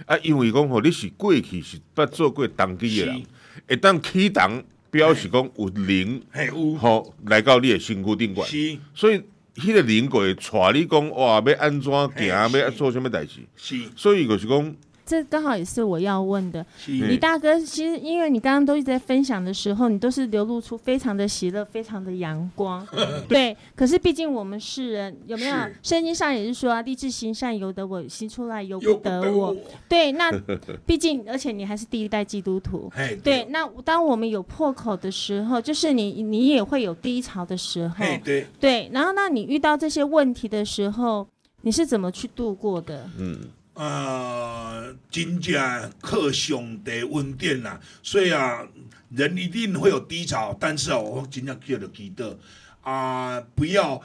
[0.06, 3.22] 啊，因为讲吼，你是过去是捌做过当机的人，
[3.68, 8.78] 会当启动，表示讲有灵，嘿有，吼来到你的身躯顶管，是。
[8.94, 9.22] 所以
[9.54, 13.80] 迄个灵过会带你讲哇，要安怎行，嘿要是做啥物代志，是。
[13.96, 16.64] 所以就是讲，这刚好也是我要问的。
[16.76, 22.86] 是，李大哥，其实因为你刚刚都一直在分享的时候，你都是流露出非常的喜乐，非常的阳光，
[23.28, 23.56] 对。
[23.74, 25.54] 可是毕竟我们世人有没有？
[25.54, 29.54] 是圣经上也是说啊，立志行善由得我，行出来由不得我。
[29.88, 30.30] 对，那
[30.86, 33.44] 毕竟而且你还是第一代基督徒，嘿对。
[33.50, 37.96] 那当我们有破口的时候，就是你你也会有低潮的时候，
[38.60, 38.90] 对。
[38.92, 41.26] 然后那你遇到这些问题的时候，
[41.62, 43.08] 你是怎么去度过的？
[43.18, 43.38] 嗯，
[43.74, 48.64] 呃，真正靠上帝恩典啦，所以啊，
[49.10, 52.36] 人一定会有低潮，但是啊，我真正叫做祈祷
[52.82, 54.00] 啊，不要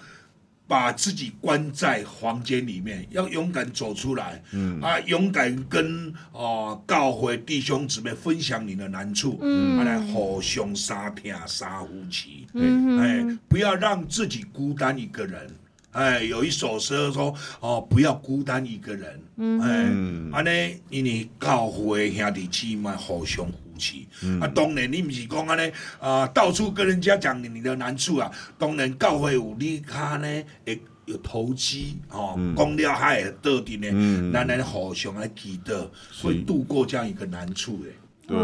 [0.68, 4.82] 把自己关在房间里面，要勇敢走出来，嗯。
[4.82, 13.00] 啊，勇敢跟哦、呃、教会弟兄姊妹分享你的难处，嗯，啊来互相杀听三夫妻，嗯。
[13.00, 15.48] 哎，不要让自己孤单一个人。
[15.92, 35.90] 哎，有一首诗说哦，不要孤单一个人，嗯，哎，安尼因为教会兄弟姊妹互相扶持，嗯、啊，当然你不是讲安尼啊，到处跟人家讲你的难处啊，当然教会有你卡呢，会有投机哦，讲、嗯、了还会得的呢，咱咱互相来记得，
[36.22, 37.90] 会度过这样一个难处的，
[38.28, 38.38] 对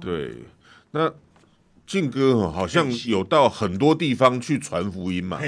[0.00, 0.34] 对，
[0.90, 1.12] 那。
[1.88, 5.40] 晋哥哈，好像有到很多地方去传福音嘛。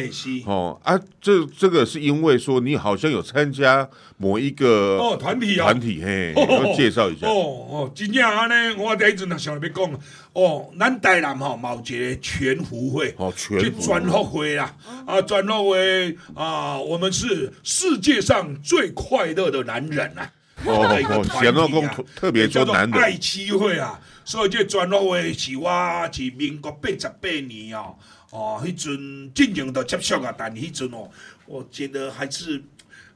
[0.46, 7.26] 哦啊，这这个是因为说你好像有参加某一个哦团体啊团体嘿，要介绍一下。
[7.26, 7.34] 哦
[7.70, 10.00] 哦，真正安尼，我第一阵啊想要讲
[10.32, 14.74] 哦，咱台南哈某一个全福会哦全全福会啦
[15.04, 20.26] 啊转福会啊，我们是世界上最快乐的男人呐。
[20.64, 24.00] 哦哦，想到讲特别做男人爱妻会啊。
[24.30, 27.96] 所以这全福会是我是民国八十八年哦，
[28.30, 31.10] 哦，迄阵进行都接触啊，但迄阵哦，
[31.46, 32.62] 我觉得还是。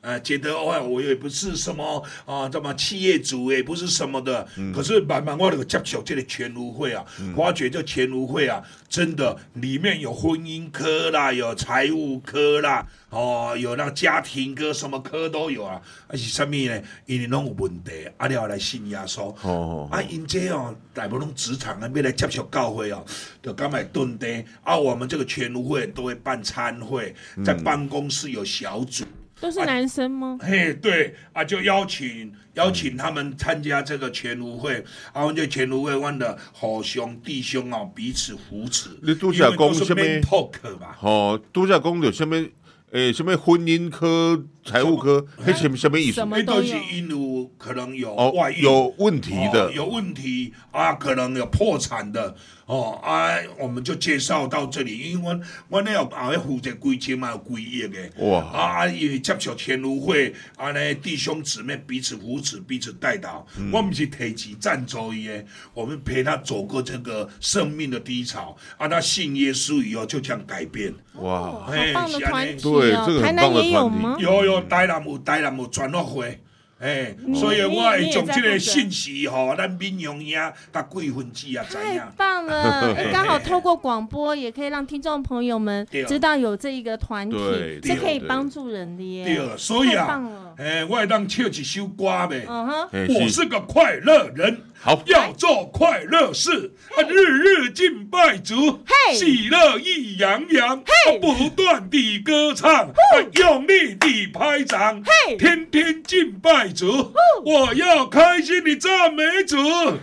[0.05, 15.81] 呃，觉得哦，我也不是什么啊，这么企业主也不是什么的，嗯、可是慢慢我那个接触这个全福会啊，嗯、发觉这全福会啊，真的里面有婚姻科啦，有财务科啦，哦，有那个家庭科，什么科都有啊。
[16.07, 16.83] 而且什么呢？
[17.07, 19.35] 因为拢有问题，阿要来信耶稣。
[19.41, 23.03] 哦，啊，因这哦，大部分职场啊，要来接触教会哦，
[23.43, 24.45] 就刚买蹲的。
[24.63, 29.03] 啊，我们这个全福会都会办餐会，在办公室有小组。
[29.05, 30.39] 嗯都是男生吗？
[30.41, 34.73] 啊、嘿，对啊，就邀请邀请他们参加这个全福会，
[35.13, 38.91] 然后就全福会玩的好兄弟兄啊，彼此扶持。
[39.03, 40.99] 你都在讲什么？talk 吧？
[41.03, 42.47] 哦，都在讲有什么？
[42.93, 46.25] 诶，什么婚姻科、财务科，还什么什么意思？
[46.27, 57.99] 那都是因为可能有外遇、有问题的，有问题啊，可能有破产的哦啊，我们就介绍到这里，因为我我那要啊要负责归钱嘛，规业的。
[58.27, 58.41] 哇。
[58.41, 68.57] 啊，因为接受全福会啊，那弟兄姊妹彼此扶持、彼此带导，我们是提起赞助耶，我们陪他走过这个生命的低潮。
[68.79, 70.95] 啊，他信耶稣以后就这样改变。
[71.15, 72.63] 哇，好棒的团体。
[72.63, 74.23] 对，这个很棒的团体。
[74.23, 76.41] 有有，台南有台南有全福会，
[76.85, 82.95] 哎，所以我会从这个信息吼，咱闽南呀，甲贵分子啊，太棒了！
[83.11, 87.39] 刚好透过广播，也可以让听众朋友们知道有这一个团体，
[87.83, 89.25] 是可以帮助人的耶。
[89.25, 90.23] 对，所以啊，
[90.59, 92.45] 哎，我会当唱一首歌呗。
[92.47, 94.61] 嗯哼，我是个快乐人。
[94.85, 96.71] 好，要做快乐事，
[97.09, 98.81] 日日敬拜主，
[99.15, 100.85] 喜乐意洋洋，
[101.23, 102.93] 不断地歌唱，
[103.33, 105.03] 用力地拍掌，
[105.39, 107.15] 天天敬拜主，
[107.47, 109.57] 我要开心地赞美主，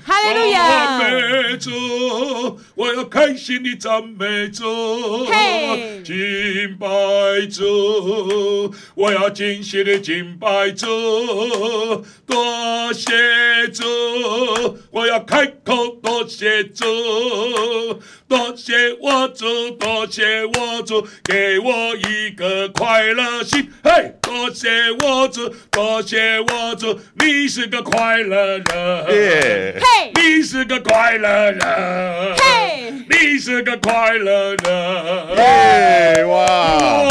[0.08, 5.28] 赞美主，我要开心地赞美主，
[6.04, 6.88] 敬拜
[7.52, 10.88] 主，我要尽心地敬拜主，
[12.26, 13.12] 多谢
[13.72, 13.84] 主。
[14.92, 16.86] 我要开口多谢主，
[18.28, 23.72] 多谢我主，多谢我主，给我一个快乐心。
[23.84, 29.06] 嘿，多谢我主，多谢我主，你是个快乐人。
[29.06, 31.62] 嘿，你是个快乐人。
[32.38, 35.28] 嘿，你是个快乐人。
[35.36, 37.08] 嘿，哇。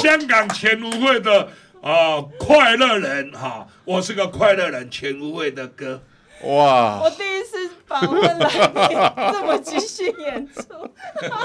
[0.00, 1.48] 香港全福会的
[1.82, 3.66] 啊，快乐人哈！
[3.84, 6.02] 我是个快乐人，全福会的歌。
[6.44, 7.00] 哇！
[7.00, 8.50] 我第一次访问来
[9.32, 10.62] 这么即兴演出，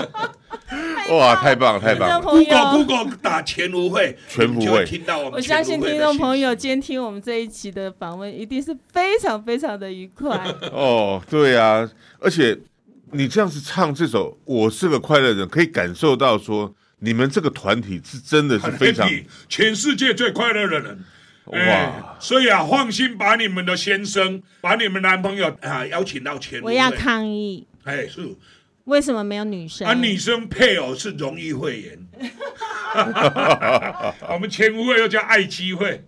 [1.15, 4.47] 哇，太棒了，太棒了！Google Google 打全福会，全
[4.85, 5.33] 听到我们。
[5.33, 10.35] 我相信听众朋友今天听我们这一期的访问，一定是非常非常的愉快。
[10.73, 11.87] 哦，对啊，
[12.19, 12.57] 而且
[13.11, 19.09] 你这样子唱这首《我是个快乐人》，可以感受到说你们这个团体是真的是非常
[19.47, 21.03] 全世界最快乐的人。
[21.45, 21.93] 哇、欸！
[22.19, 26.73] 所以啊，放心把你们的先生、把你们男朋友啊邀请到全福会。
[26.73, 27.65] 我要抗议。
[27.83, 28.35] 哎、欸，是。
[28.83, 29.87] 为什么没有女生？
[29.87, 31.99] 啊，女生配偶是荣誉会员。
[34.29, 36.03] 我们前夫会又叫爱妻会。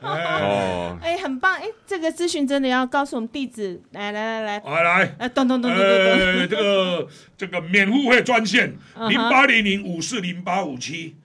[0.00, 0.98] 哦。
[1.02, 1.54] 哎，很棒！
[1.54, 3.80] 哎，这个资讯真的要告诉我们地址。
[3.92, 4.62] 来来来来。
[4.64, 5.14] 来来。
[5.18, 6.48] 哎，咚咚咚咚咚咚。
[6.48, 8.74] 这个这个免付费专线
[9.08, 11.16] 零八零零五四零八五七。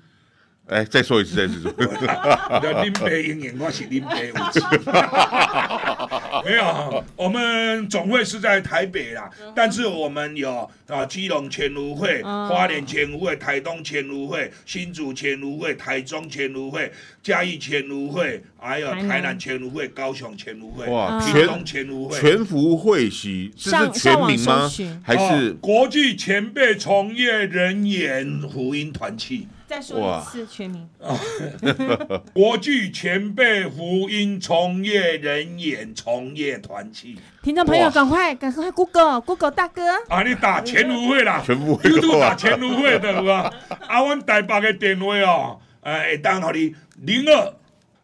[0.69, 2.83] 哎，再说一次， 再说。
[2.83, 4.59] 林北英演，我是林北武器。
[6.45, 16.91] 没有，我们总会是在台北啦，但是我们有啊，基隆全福会、花莲全福会、台东全福会、新竹全福会、台中全福会、
[17.23, 22.19] 嘉义全福会，还有台南全福会、高雄全福会、哇，屏东全福会。
[22.19, 24.69] 全福会是这是全名吗？
[25.03, 29.47] 还是国际前辈从业人员福音团契？
[29.65, 30.89] 再说一次全名。
[32.33, 37.15] 国际前辈福音从业人员从业团契。
[37.43, 39.83] 听众朋友，赶快赶快 Google Google 大哥。
[40.09, 41.87] 啊，你打 全福会啦，全福会。
[41.89, 43.53] 你都打全福会的，是吧？
[43.87, 47.53] 啊，阮台北的电话哦，呃，当好你零二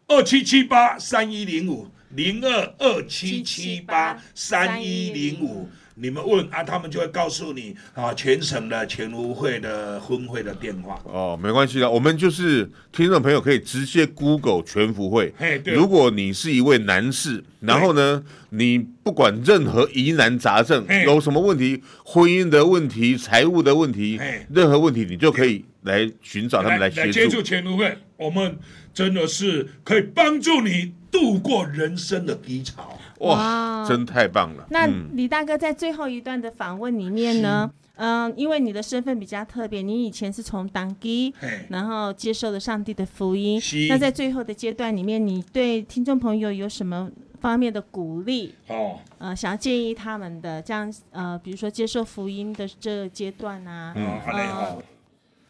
[0.08, 5.68] 二七七八三一零五零二二七七八三一零五。
[5.98, 11.00] 你们问啊，他们就会告诉你啊，全省的全福会的婚会的电话。
[11.04, 15.32] 哦，没关系的，我们就是听众朋友可以直接 Google 全福会。
[15.38, 15.72] 嘿，对。
[15.72, 27.12] 如果你是一位男士，然后呢，你不管任何疑难杂症，有什么问题，婚姻的问题、财务的问题，任何问题，你就可以来寻找他们来协助。
[27.12, 28.58] 接触全福会，我们
[28.96, 32.98] 真的是可以帮助你度过人生的低潮。
[33.18, 34.66] 哇，真太棒了！
[34.70, 41.34] 那李大哥在最后一段的访问里面呢，嗯，因为你的身份比较特别，你以前是从当地，
[41.68, 43.60] 然后接受了上帝的福音。
[43.90, 48.54] 那在最后的阶段里面，你对听众朋友有什么方面的鼓励？
[48.68, 54.82] 哦，呃，想要建议他们的，这样呃，比如说接受福音的这个阶段啊，嗯，好，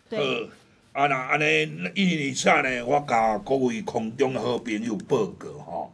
[0.08, 0.48] 对，
[0.96, 5.92] 啊那安尼，一年下呢，我甲各位空中的好朋友报告吼。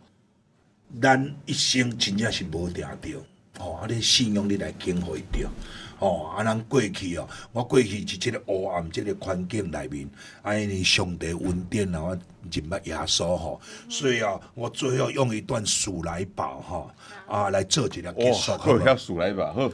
[1.03, 3.21] 咱一生真正是无定着，
[3.59, 5.51] 吼，啊，你信用你来经会着，
[5.99, 10.09] 吼，啊，咱过去哦，我过去是即个黑暗即个环境内面，
[10.41, 16.91] 啊，因为上帝恩典啊，我认捌耶稣吼，所以啊，我最后用一段数来宝吼，
[17.27, 18.53] 啊，来做一个结束。
[18.53, 19.73] 好，要数来宝，好，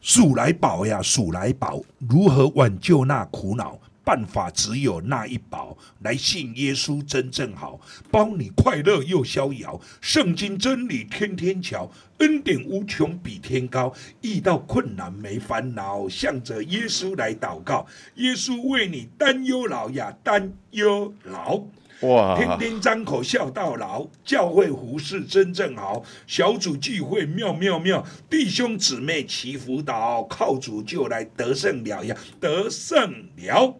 [0.00, 3.78] 数来宝呀，数来宝，如何挽救那苦恼？
[4.08, 7.78] 办法只有那一宝，来信耶稣真正好，
[8.10, 9.78] 包你快乐又逍遥。
[10.00, 13.92] 圣经真理天天瞧，恩典无穷比天高。
[14.22, 21.60] 遇到困难没烦恼，向着耶稣来祷告，耶稣为你担忧劳呀，担忧劳。
[22.02, 22.36] 哇！
[22.36, 33.76] 天天张口笑到老，教会服侍真正好，小组聚会妙妙妙，弟兄姊妹祈福祷，靠主就来得胜了呀，得胜了。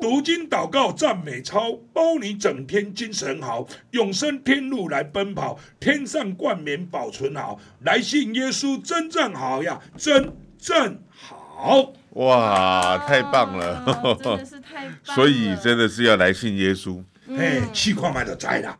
[0.00, 11.94] 读经祷告赞美操，包你整天精神好，永生天路来奔跑，天上冠冕保存好，来信耶稣真正好呀，真正好。
[12.10, 17.02] 哇，太棒了，啊、真的是太棒了， 所以真的是要来信耶稣。
[17.30, 18.78] 哎，气矿买的栽了。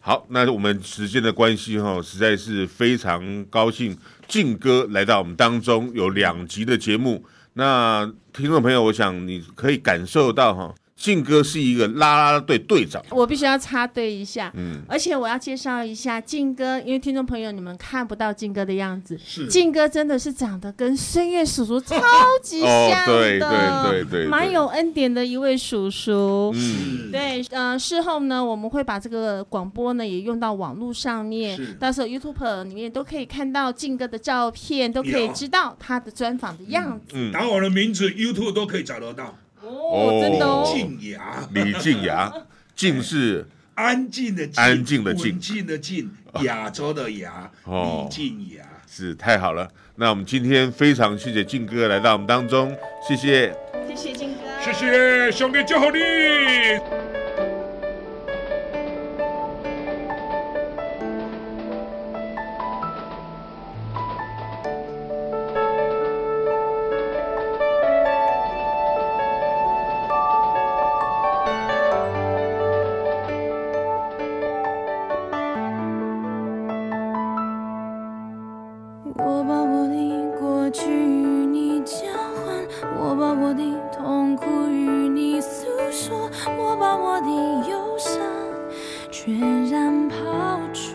[0.00, 7.24] 好，那我们时间的关系哈，实在是非常高兴，静哥来到我们当中，有两集的节目。
[7.52, 10.74] 那听众朋友，我想你可以感受到哈。
[11.00, 14.52] 晋哥是一个啦啦队队长，我必须要插队一下。
[14.54, 19.46] 嗯，而且我要介绍一下靖哥，因为听众朋友你们看不到靖哥的样子，是。
[19.46, 21.96] 晋哥真的是长得跟孙越叔叔超
[22.42, 26.52] 级像的，对对对对，蛮有恩典的一位叔叔。
[26.54, 37.14] 嗯，对，呃，事后呢，我们会把这个广播呢也用到网络上面，到时候 YouTube 里面都可以看到靖哥的照片，都可以知道他的专访的样子。
[37.14, 39.34] 嗯，打我的名字 YouTube 都可以找得到。
[39.70, 42.32] 哦，真的哦，李静雅，李静雅，
[42.74, 46.10] 静是安静的静，安静的静，稳静的静，
[46.42, 48.64] 亚洲的亚，李静雅。
[48.88, 49.68] 是太好了。
[49.96, 53.54] 那我们今天非常谢谢静哥来到我们当中，谢谢，
[53.88, 57.09] 谢谢静哥，谢谢兄弟，祝好你。
[79.40, 81.96] 我把我的过去与你交
[82.44, 86.28] 换我把我的痛苦与你诉说
[86.58, 88.20] 我把我的忧伤
[89.10, 90.14] 全然抛
[90.74, 90.94] 去。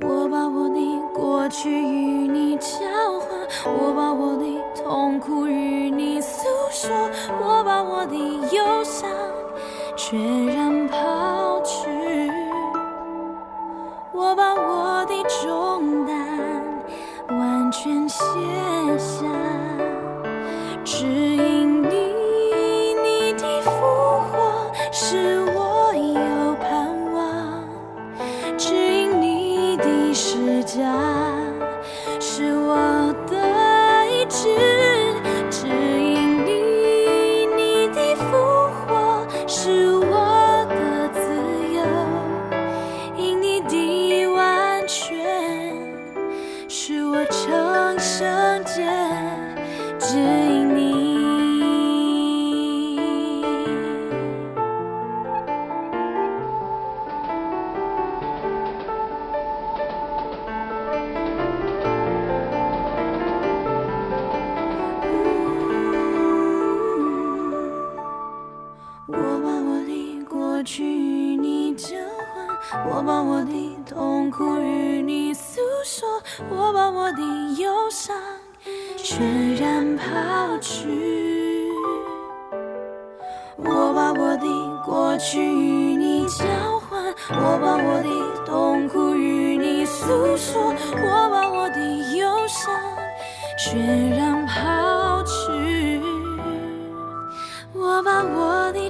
[0.00, 0.80] 我把我的
[1.14, 2.78] 过去与你交
[3.20, 4.44] 换我把我的
[4.74, 6.90] 痛苦与你诉说
[7.42, 9.06] 我把我的忧伤
[9.98, 10.18] 全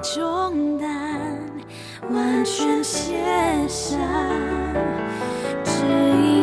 [0.00, 0.88] 重担。
[2.10, 3.16] 完全卸
[3.68, 3.98] 下，
[5.64, 6.37] 指引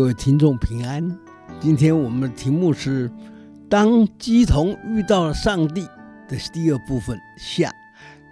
[0.00, 1.14] 各位听众平安，
[1.60, 3.12] 今天我们的题目是
[3.68, 5.82] “当鸡童遇到了上帝”
[6.26, 7.70] 的第二部分下。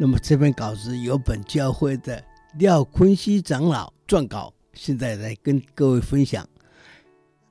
[0.01, 2.25] 那么这篇稿子由本教会的
[2.57, 6.49] 廖坤熙长老撰稿，现在来跟各位分享。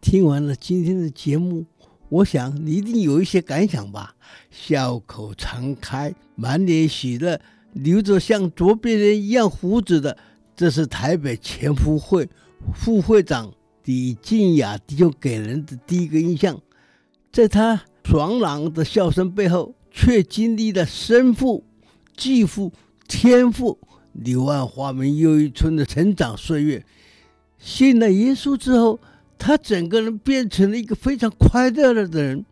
[0.01, 1.67] 听完了今天的节目，
[2.09, 4.15] 我想你一定有一些感想吧？
[4.49, 7.39] 笑口常开，满脸喜乐，
[7.71, 10.17] 留着像卓别林一样胡子的，
[10.55, 12.27] 这是台北前福会
[12.73, 13.53] 副会长。
[13.87, 16.61] 李静雅就给人的第一个印象，
[17.31, 21.63] 在她爽朗的笑声背后，却经历了生父、
[22.13, 22.73] 继父、
[23.07, 23.79] 天父
[24.11, 26.85] 柳暗花明又一村的成长岁月。
[27.57, 28.99] 信了耶稣之后，
[29.37, 32.45] 他整个人变成了一个非常快乐的人。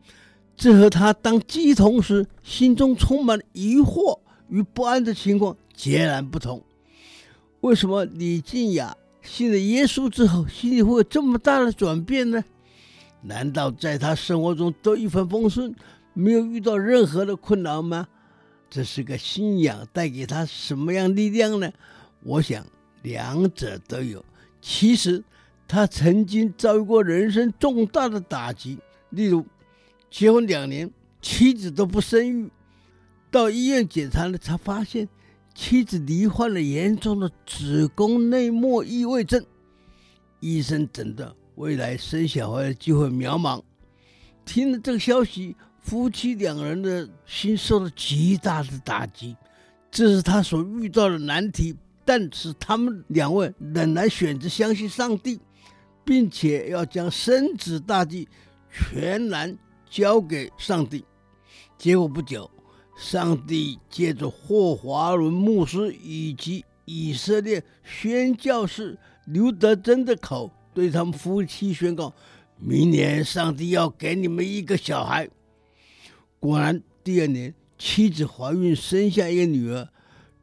[0.56, 6.64] 这和他当乩童时心中充满疑惑与不安的情况截然不同。
[7.60, 8.96] 为什么李静雅？
[9.26, 12.44] 信了耶稣之后，心里会有这么大的转变呢？
[13.22, 15.76] 难道在他生活中都一帆风顺，
[16.14, 18.08] 没有遇到任何的困难吗？
[18.70, 21.72] 这是个信仰带给他什么样力量呢？
[22.24, 22.66] 我想
[23.02, 24.24] 两者都有。
[24.62, 25.24] 其实
[25.68, 28.78] 他曾经遭遇过人生重大的打击，
[29.10, 29.46] 例如
[30.10, 32.50] 结婚两年，妻子都不生育，
[33.32, 35.08] 到医院检查了，才发现。
[35.56, 39.44] 妻子罹患了严重的子宫内膜异位症，
[40.42, 43.64] 医生诊断未来生小孩的机会渺茫。
[44.44, 49.36] 听了这个消息，夫妻两人的心受了极大的打击。
[49.90, 55.40] 这是他所遇到的难题，但是他们两位仍然选择相信上帝，
[56.04, 58.28] 并且要将生子大计
[58.70, 59.58] 全然
[59.90, 61.06] 交给上帝。
[61.78, 62.52] 结果不久，
[62.96, 72.14] 上帝借着霍华伦牧师以及以色列宣教士刘德珍的口，对他们夫妻宣告：
[72.58, 75.28] 明年上帝要给你们一个小孩。
[76.40, 79.90] 果然，第二年妻子怀孕，生下一个女儿，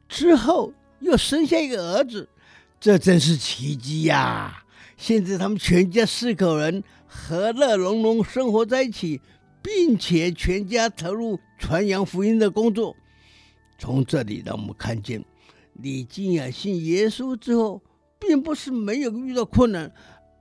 [0.07, 2.29] 之后又生下一个儿子，
[2.79, 4.63] 这真是奇迹呀！
[4.95, 9.21] 现在他们全家四口人和乐融融生活在一起，
[9.61, 12.93] 并且全家投入传扬福音的工作。
[13.77, 15.23] 从这里让我们看见，
[15.75, 17.81] 李金雅信耶稣之后，
[18.19, 19.89] 并不是没有遇到困难，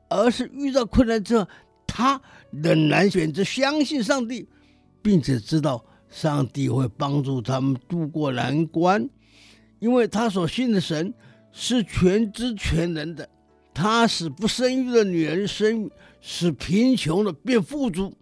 [0.08, 1.46] 而是遇到困难之后，
[1.86, 2.20] 他
[2.50, 4.48] 仍然选择相信上帝，
[5.00, 9.08] 并且知道上帝会帮助他们度过难关，
[9.78, 11.14] 因为他所信的神
[11.52, 13.28] 是全知全能的。
[13.72, 18.12] 他使不生育的女人生育，使贫穷的变富足，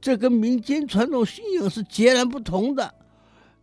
[0.00, 2.94] 这跟民间传统信仰是截然不同的。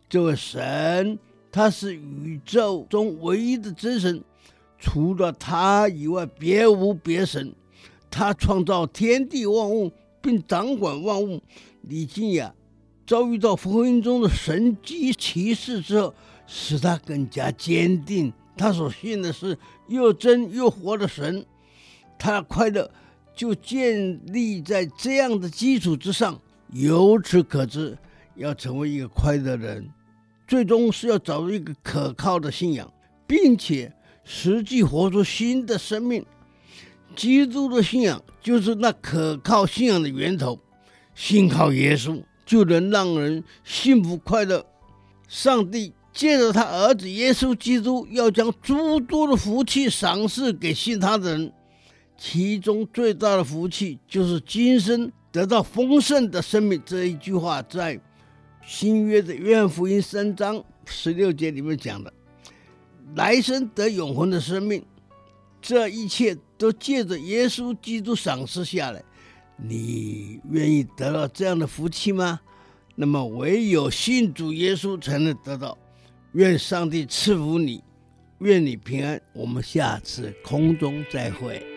[0.10, 1.18] 这位神，
[1.52, 4.24] 他是宇宙中唯一的真神，
[4.78, 7.54] 除了他以外别无别神。
[8.12, 11.42] 他创造天地万物，并掌管万物。
[11.82, 12.54] 李金雅
[13.06, 16.14] 遭遇到福音中的神迹奇事之后，
[16.48, 18.32] 使他更加坚定。
[18.58, 19.58] 他所信的是
[19.88, 21.46] 又真又活的神，
[22.18, 22.90] 他的快乐
[23.36, 26.40] 就建立在这样的基础之上。
[26.72, 27.98] 由此可知，
[28.36, 29.90] 要成为一个快乐的人，
[30.48, 32.92] 最终是要找到一个可靠的信仰，
[33.28, 36.26] 并且实际活出新的生命。
[37.16, 40.60] 基督的信仰就是那可靠信仰的源头。
[41.14, 44.66] 信靠耶稣，就能让人幸福快乐。
[45.28, 45.94] 上帝。
[46.16, 51.52] 借着他儿子耶稣基督，要将诸多的福气赏赐给信他的人，
[52.18, 56.82] 其中最大的福气就是今生得到丰盛的生命。
[56.86, 58.00] 这一句话在
[58.66, 62.12] 新约的约翰福音三章十六节里面讲的，
[63.16, 64.84] 来生得永恒的生命，
[65.62, 69.04] 这一切都借着耶稣基督赏赐下来。
[69.58, 72.40] 你愿意得到这样的福气吗？
[72.96, 75.78] 那么唯有信主耶稣才能得到。
[76.32, 77.84] 愿上帝赐福你，
[78.40, 79.22] 愿你平安。
[79.34, 81.75] 我们下次空中再会。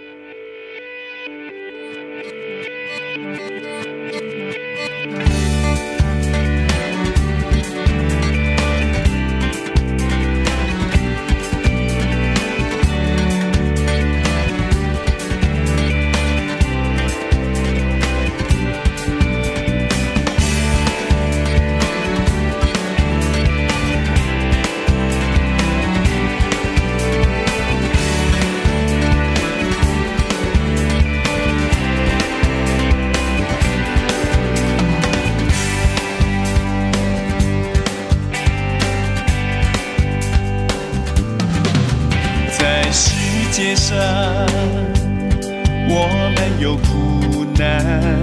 [46.68, 48.22] 有苦难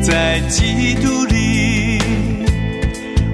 [0.00, 1.98] 在基督里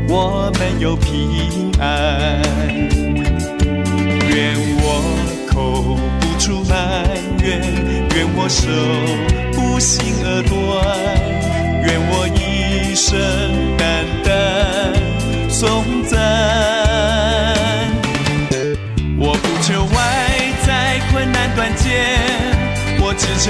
[0.08, 2.42] 我们有平安。
[4.34, 7.06] 愿我口不出埋
[7.44, 7.62] 怨
[8.16, 8.68] 愿我手
[9.52, 10.52] 不心而断
[11.86, 13.59] 愿我一生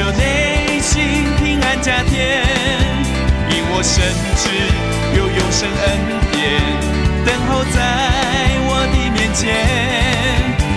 [0.00, 1.02] 求内心
[1.36, 2.42] 平安加添，
[3.50, 4.00] 因我深
[4.40, 4.48] 知
[5.14, 5.84] 有永生恩
[6.32, 6.40] 典
[7.26, 7.76] 等候在
[8.64, 9.44] 我的面前。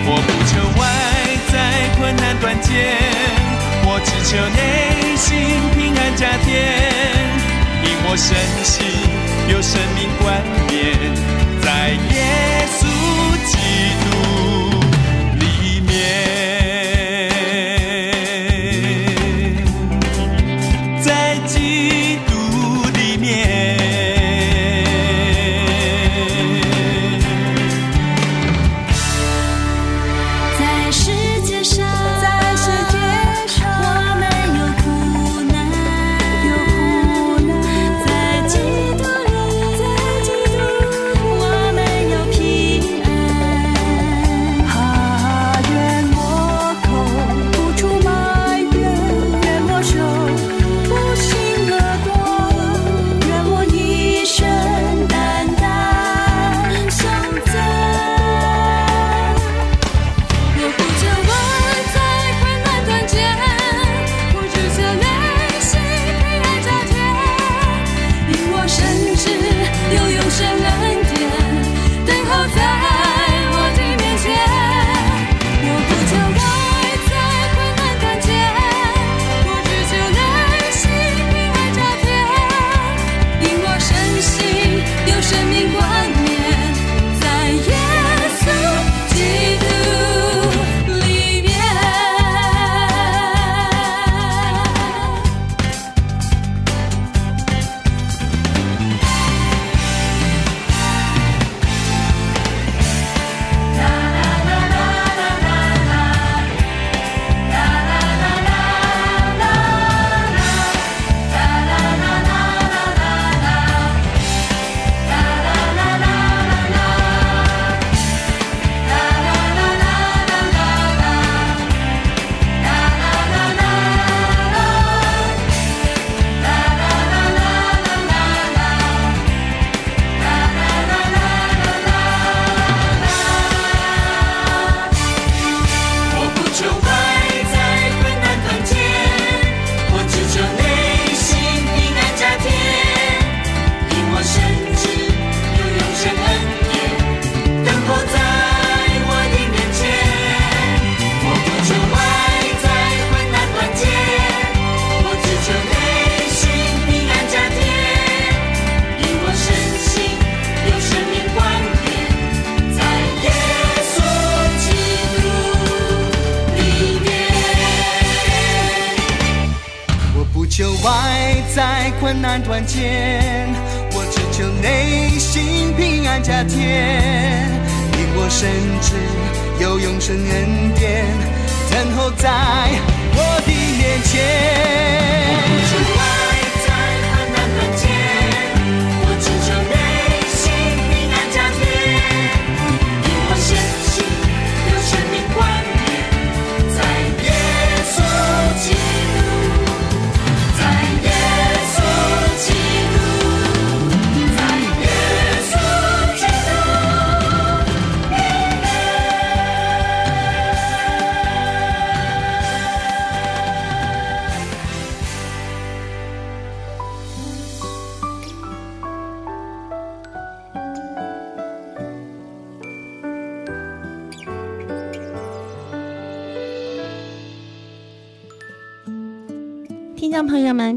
[0.05, 0.83] 我不求外
[1.53, 1.55] 在
[1.95, 2.67] 困难断绝，
[3.85, 5.31] 我只求内心
[5.77, 6.51] 平安加添，
[7.85, 8.75] 因我深信
[9.47, 10.99] 有生命冠冕
[11.61, 12.82] 在耶稣。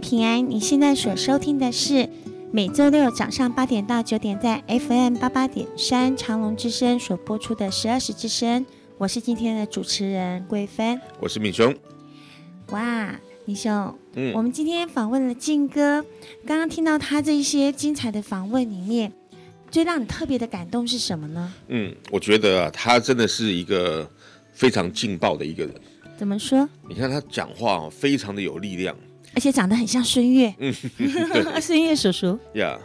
[0.08, 2.08] 平安，你现在所收听的是
[2.52, 8.64] 每周六早上八点到九点在 FM 八八点三长隆之声所播出的十二时之声。
[8.98, 11.74] 我是今天的主持人桂芬，我是敏雄。
[12.68, 16.04] 哇，敏雄，嗯，我们今天访问了靖哥，
[16.46, 19.12] 刚刚听到他这一些精彩的访问里面，
[19.72, 21.52] 最让你特别的感动是什么呢？
[21.66, 24.08] 嗯，我觉得啊，他真的是一个
[24.52, 25.74] 非常劲爆的一个人。
[26.16, 26.68] 怎么说？
[26.88, 28.96] 你看他讲话哦，非常的有力量。
[29.36, 30.72] 而且长得很像孙悦，嗯，
[31.60, 32.78] 孙悦叔叔呀。
[32.78, 32.80] Yeah,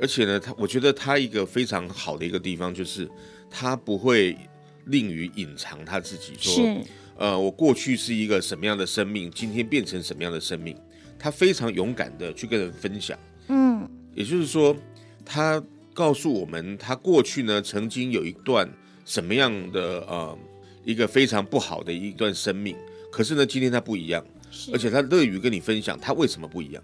[0.00, 3.10] 而且呢，他我觉得他一个非常好的一个地方就是，
[3.50, 4.36] 他不会
[4.84, 6.84] 吝于隐藏他自己说，说
[7.16, 10.76] 呃，我过去是一个什么样的生命，今天变成什么样的生命。
[11.18, 14.76] 他非常勇敢的去跟人分享，嗯，也就是说，
[15.24, 15.60] 他
[15.92, 18.70] 告诉我们，他过去呢曾经有一段
[19.04, 20.38] 什么样的呃
[20.84, 22.76] 一个非常不好的一段生命，
[23.10, 24.24] 可是呢，今天他不一样。
[24.72, 26.82] 而且他乐于跟你分享他为什么不一样。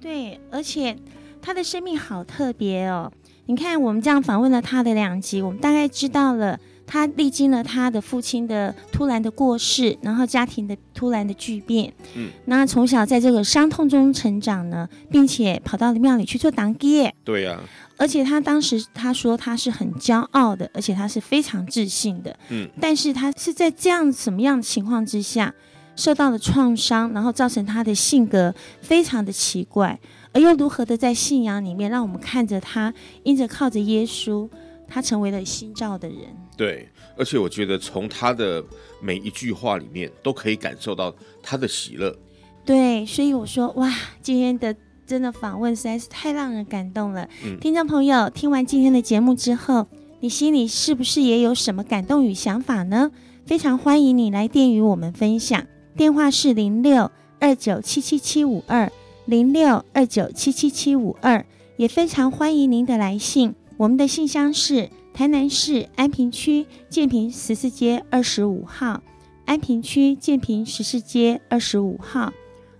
[0.00, 0.96] 对，而且
[1.42, 3.12] 他的生命好特别哦。
[3.46, 11.92] 你看，我们这样访问了他的两集，我们大概知道了他历经了他的父亲的突然的过世，然后家庭的突然的巨变。
[12.14, 17.12] 嗯，那从小在这个伤痛中成长呢，并且跑到了庙里去做当爹。
[17.24, 17.64] 对呀、啊。
[17.96, 22.34] 而且他当时他说他是很骄傲的，而且他是非常自信的。
[22.50, 22.68] 嗯。
[22.80, 25.52] 但是他是在这样什么样的情况之下？
[26.00, 30.00] 受到了创伤，然后造成他的性格非常的奇怪，
[30.32, 34.48] 而又如何的在信仰里面，让我们看着他，因着靠着耶稣，
[34.88, 36.18] 他成为了新造的人。
[36.56, 36.88] 对，
[37.18, 38.64] 而且我觉得从他的
[39.02, 42.16] 每一句话里面，都可以感受到他的喜乐。
[42.64, 44.74] 对，所以我说，哇，今天的
[45.06, 47.28] 真的访问实在是太让人感动了。
[47.44, 49.86] 嗯，听众朋友，听完今天的节目之后，
[50.20, 53.10] 你心里是不是也有什么感动与想法呢？
[53.44, 55.66] 非常欢迎你来电与我们分享。
[55.96, 58.90] 电话是零六二九七七七五二
[59.24, 61.44] 零六二九七七七五二，
[61.76, 63.54] 也非常欢迎您的来信。
[63.76, 69.02] 我们的信箱是台南市安平区建平十四街二十五号，
[69.44, 72.32] 安平区建平十四街二十五号。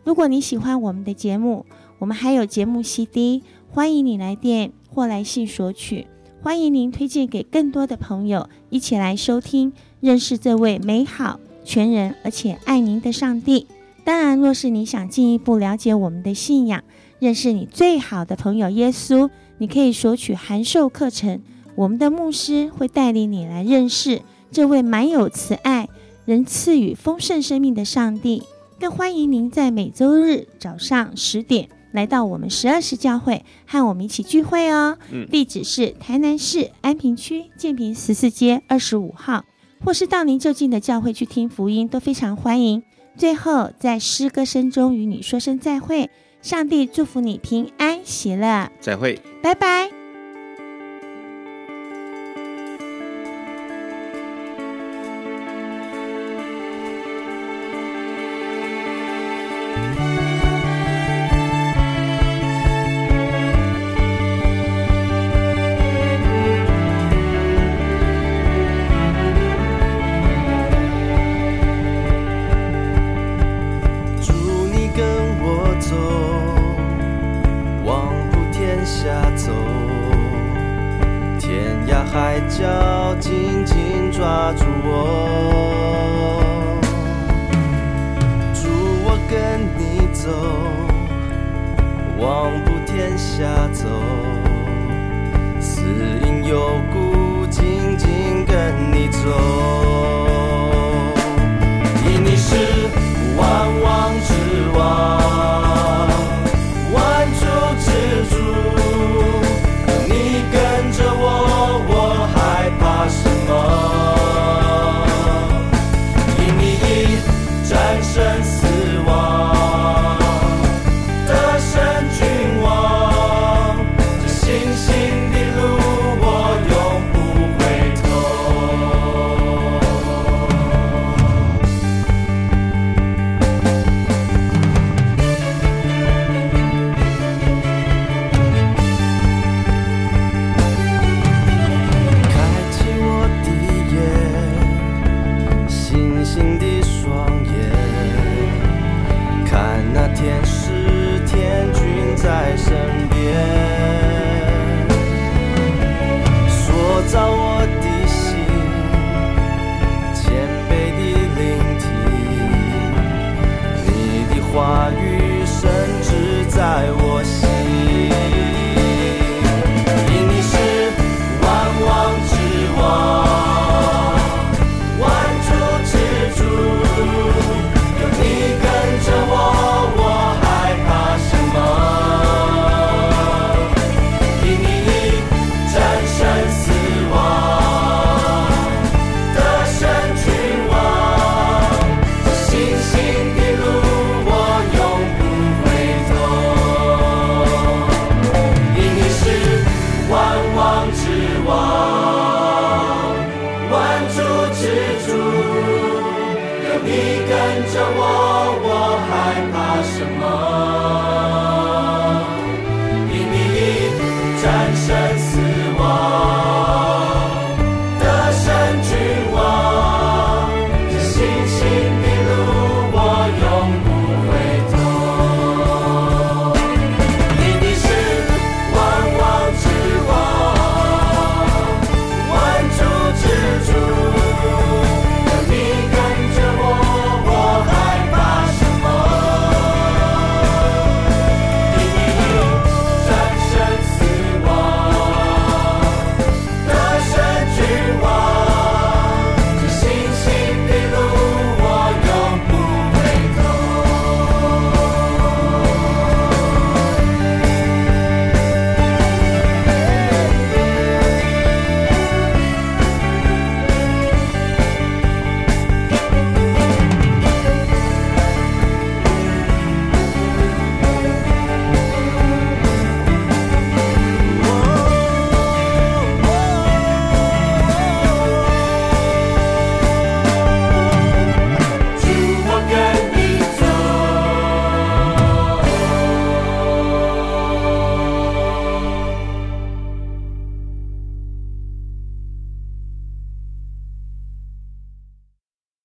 [0.05, 1.67] 如果你喜欢我们的节目，
[1.99, 6.07] 我们还有节目 CD，欢迎你来电或来信索取。
[6.43, 11.39] 欢迎您推荐给更多的朋友一起来收听，认识这位美好。
[11.65, 13.67] 全人而且爱您的上帝。
[14.05, 16.83] 当然，若是你想进一步了解我们的信仰，
[17.19, 21.41] 认识你最好的朋友耶稣，你可以索取函授课程。
[21.77, 25.89] 我们的牧师会带领你来认识这位满有慈爱、
[26.25, 28.43] 能赐予丰盛生命的上帝。
[28.79, 34.97] 更欢迎您在每周日早上十点来到我们十二时教会，和我们一起聚会哦。
[35.13, 39.45] 嗯，地址是台南市安平区建平十四街二十五号。
[39.85, 42.83] 或是到您就近的教会去听福音，都非常欢迎。
[43.17, 46.11] 最后，在诗歌声中与你说声再会，
[46.43, 50.00] 上帝祝福你平安喜乐，再会，拜拜。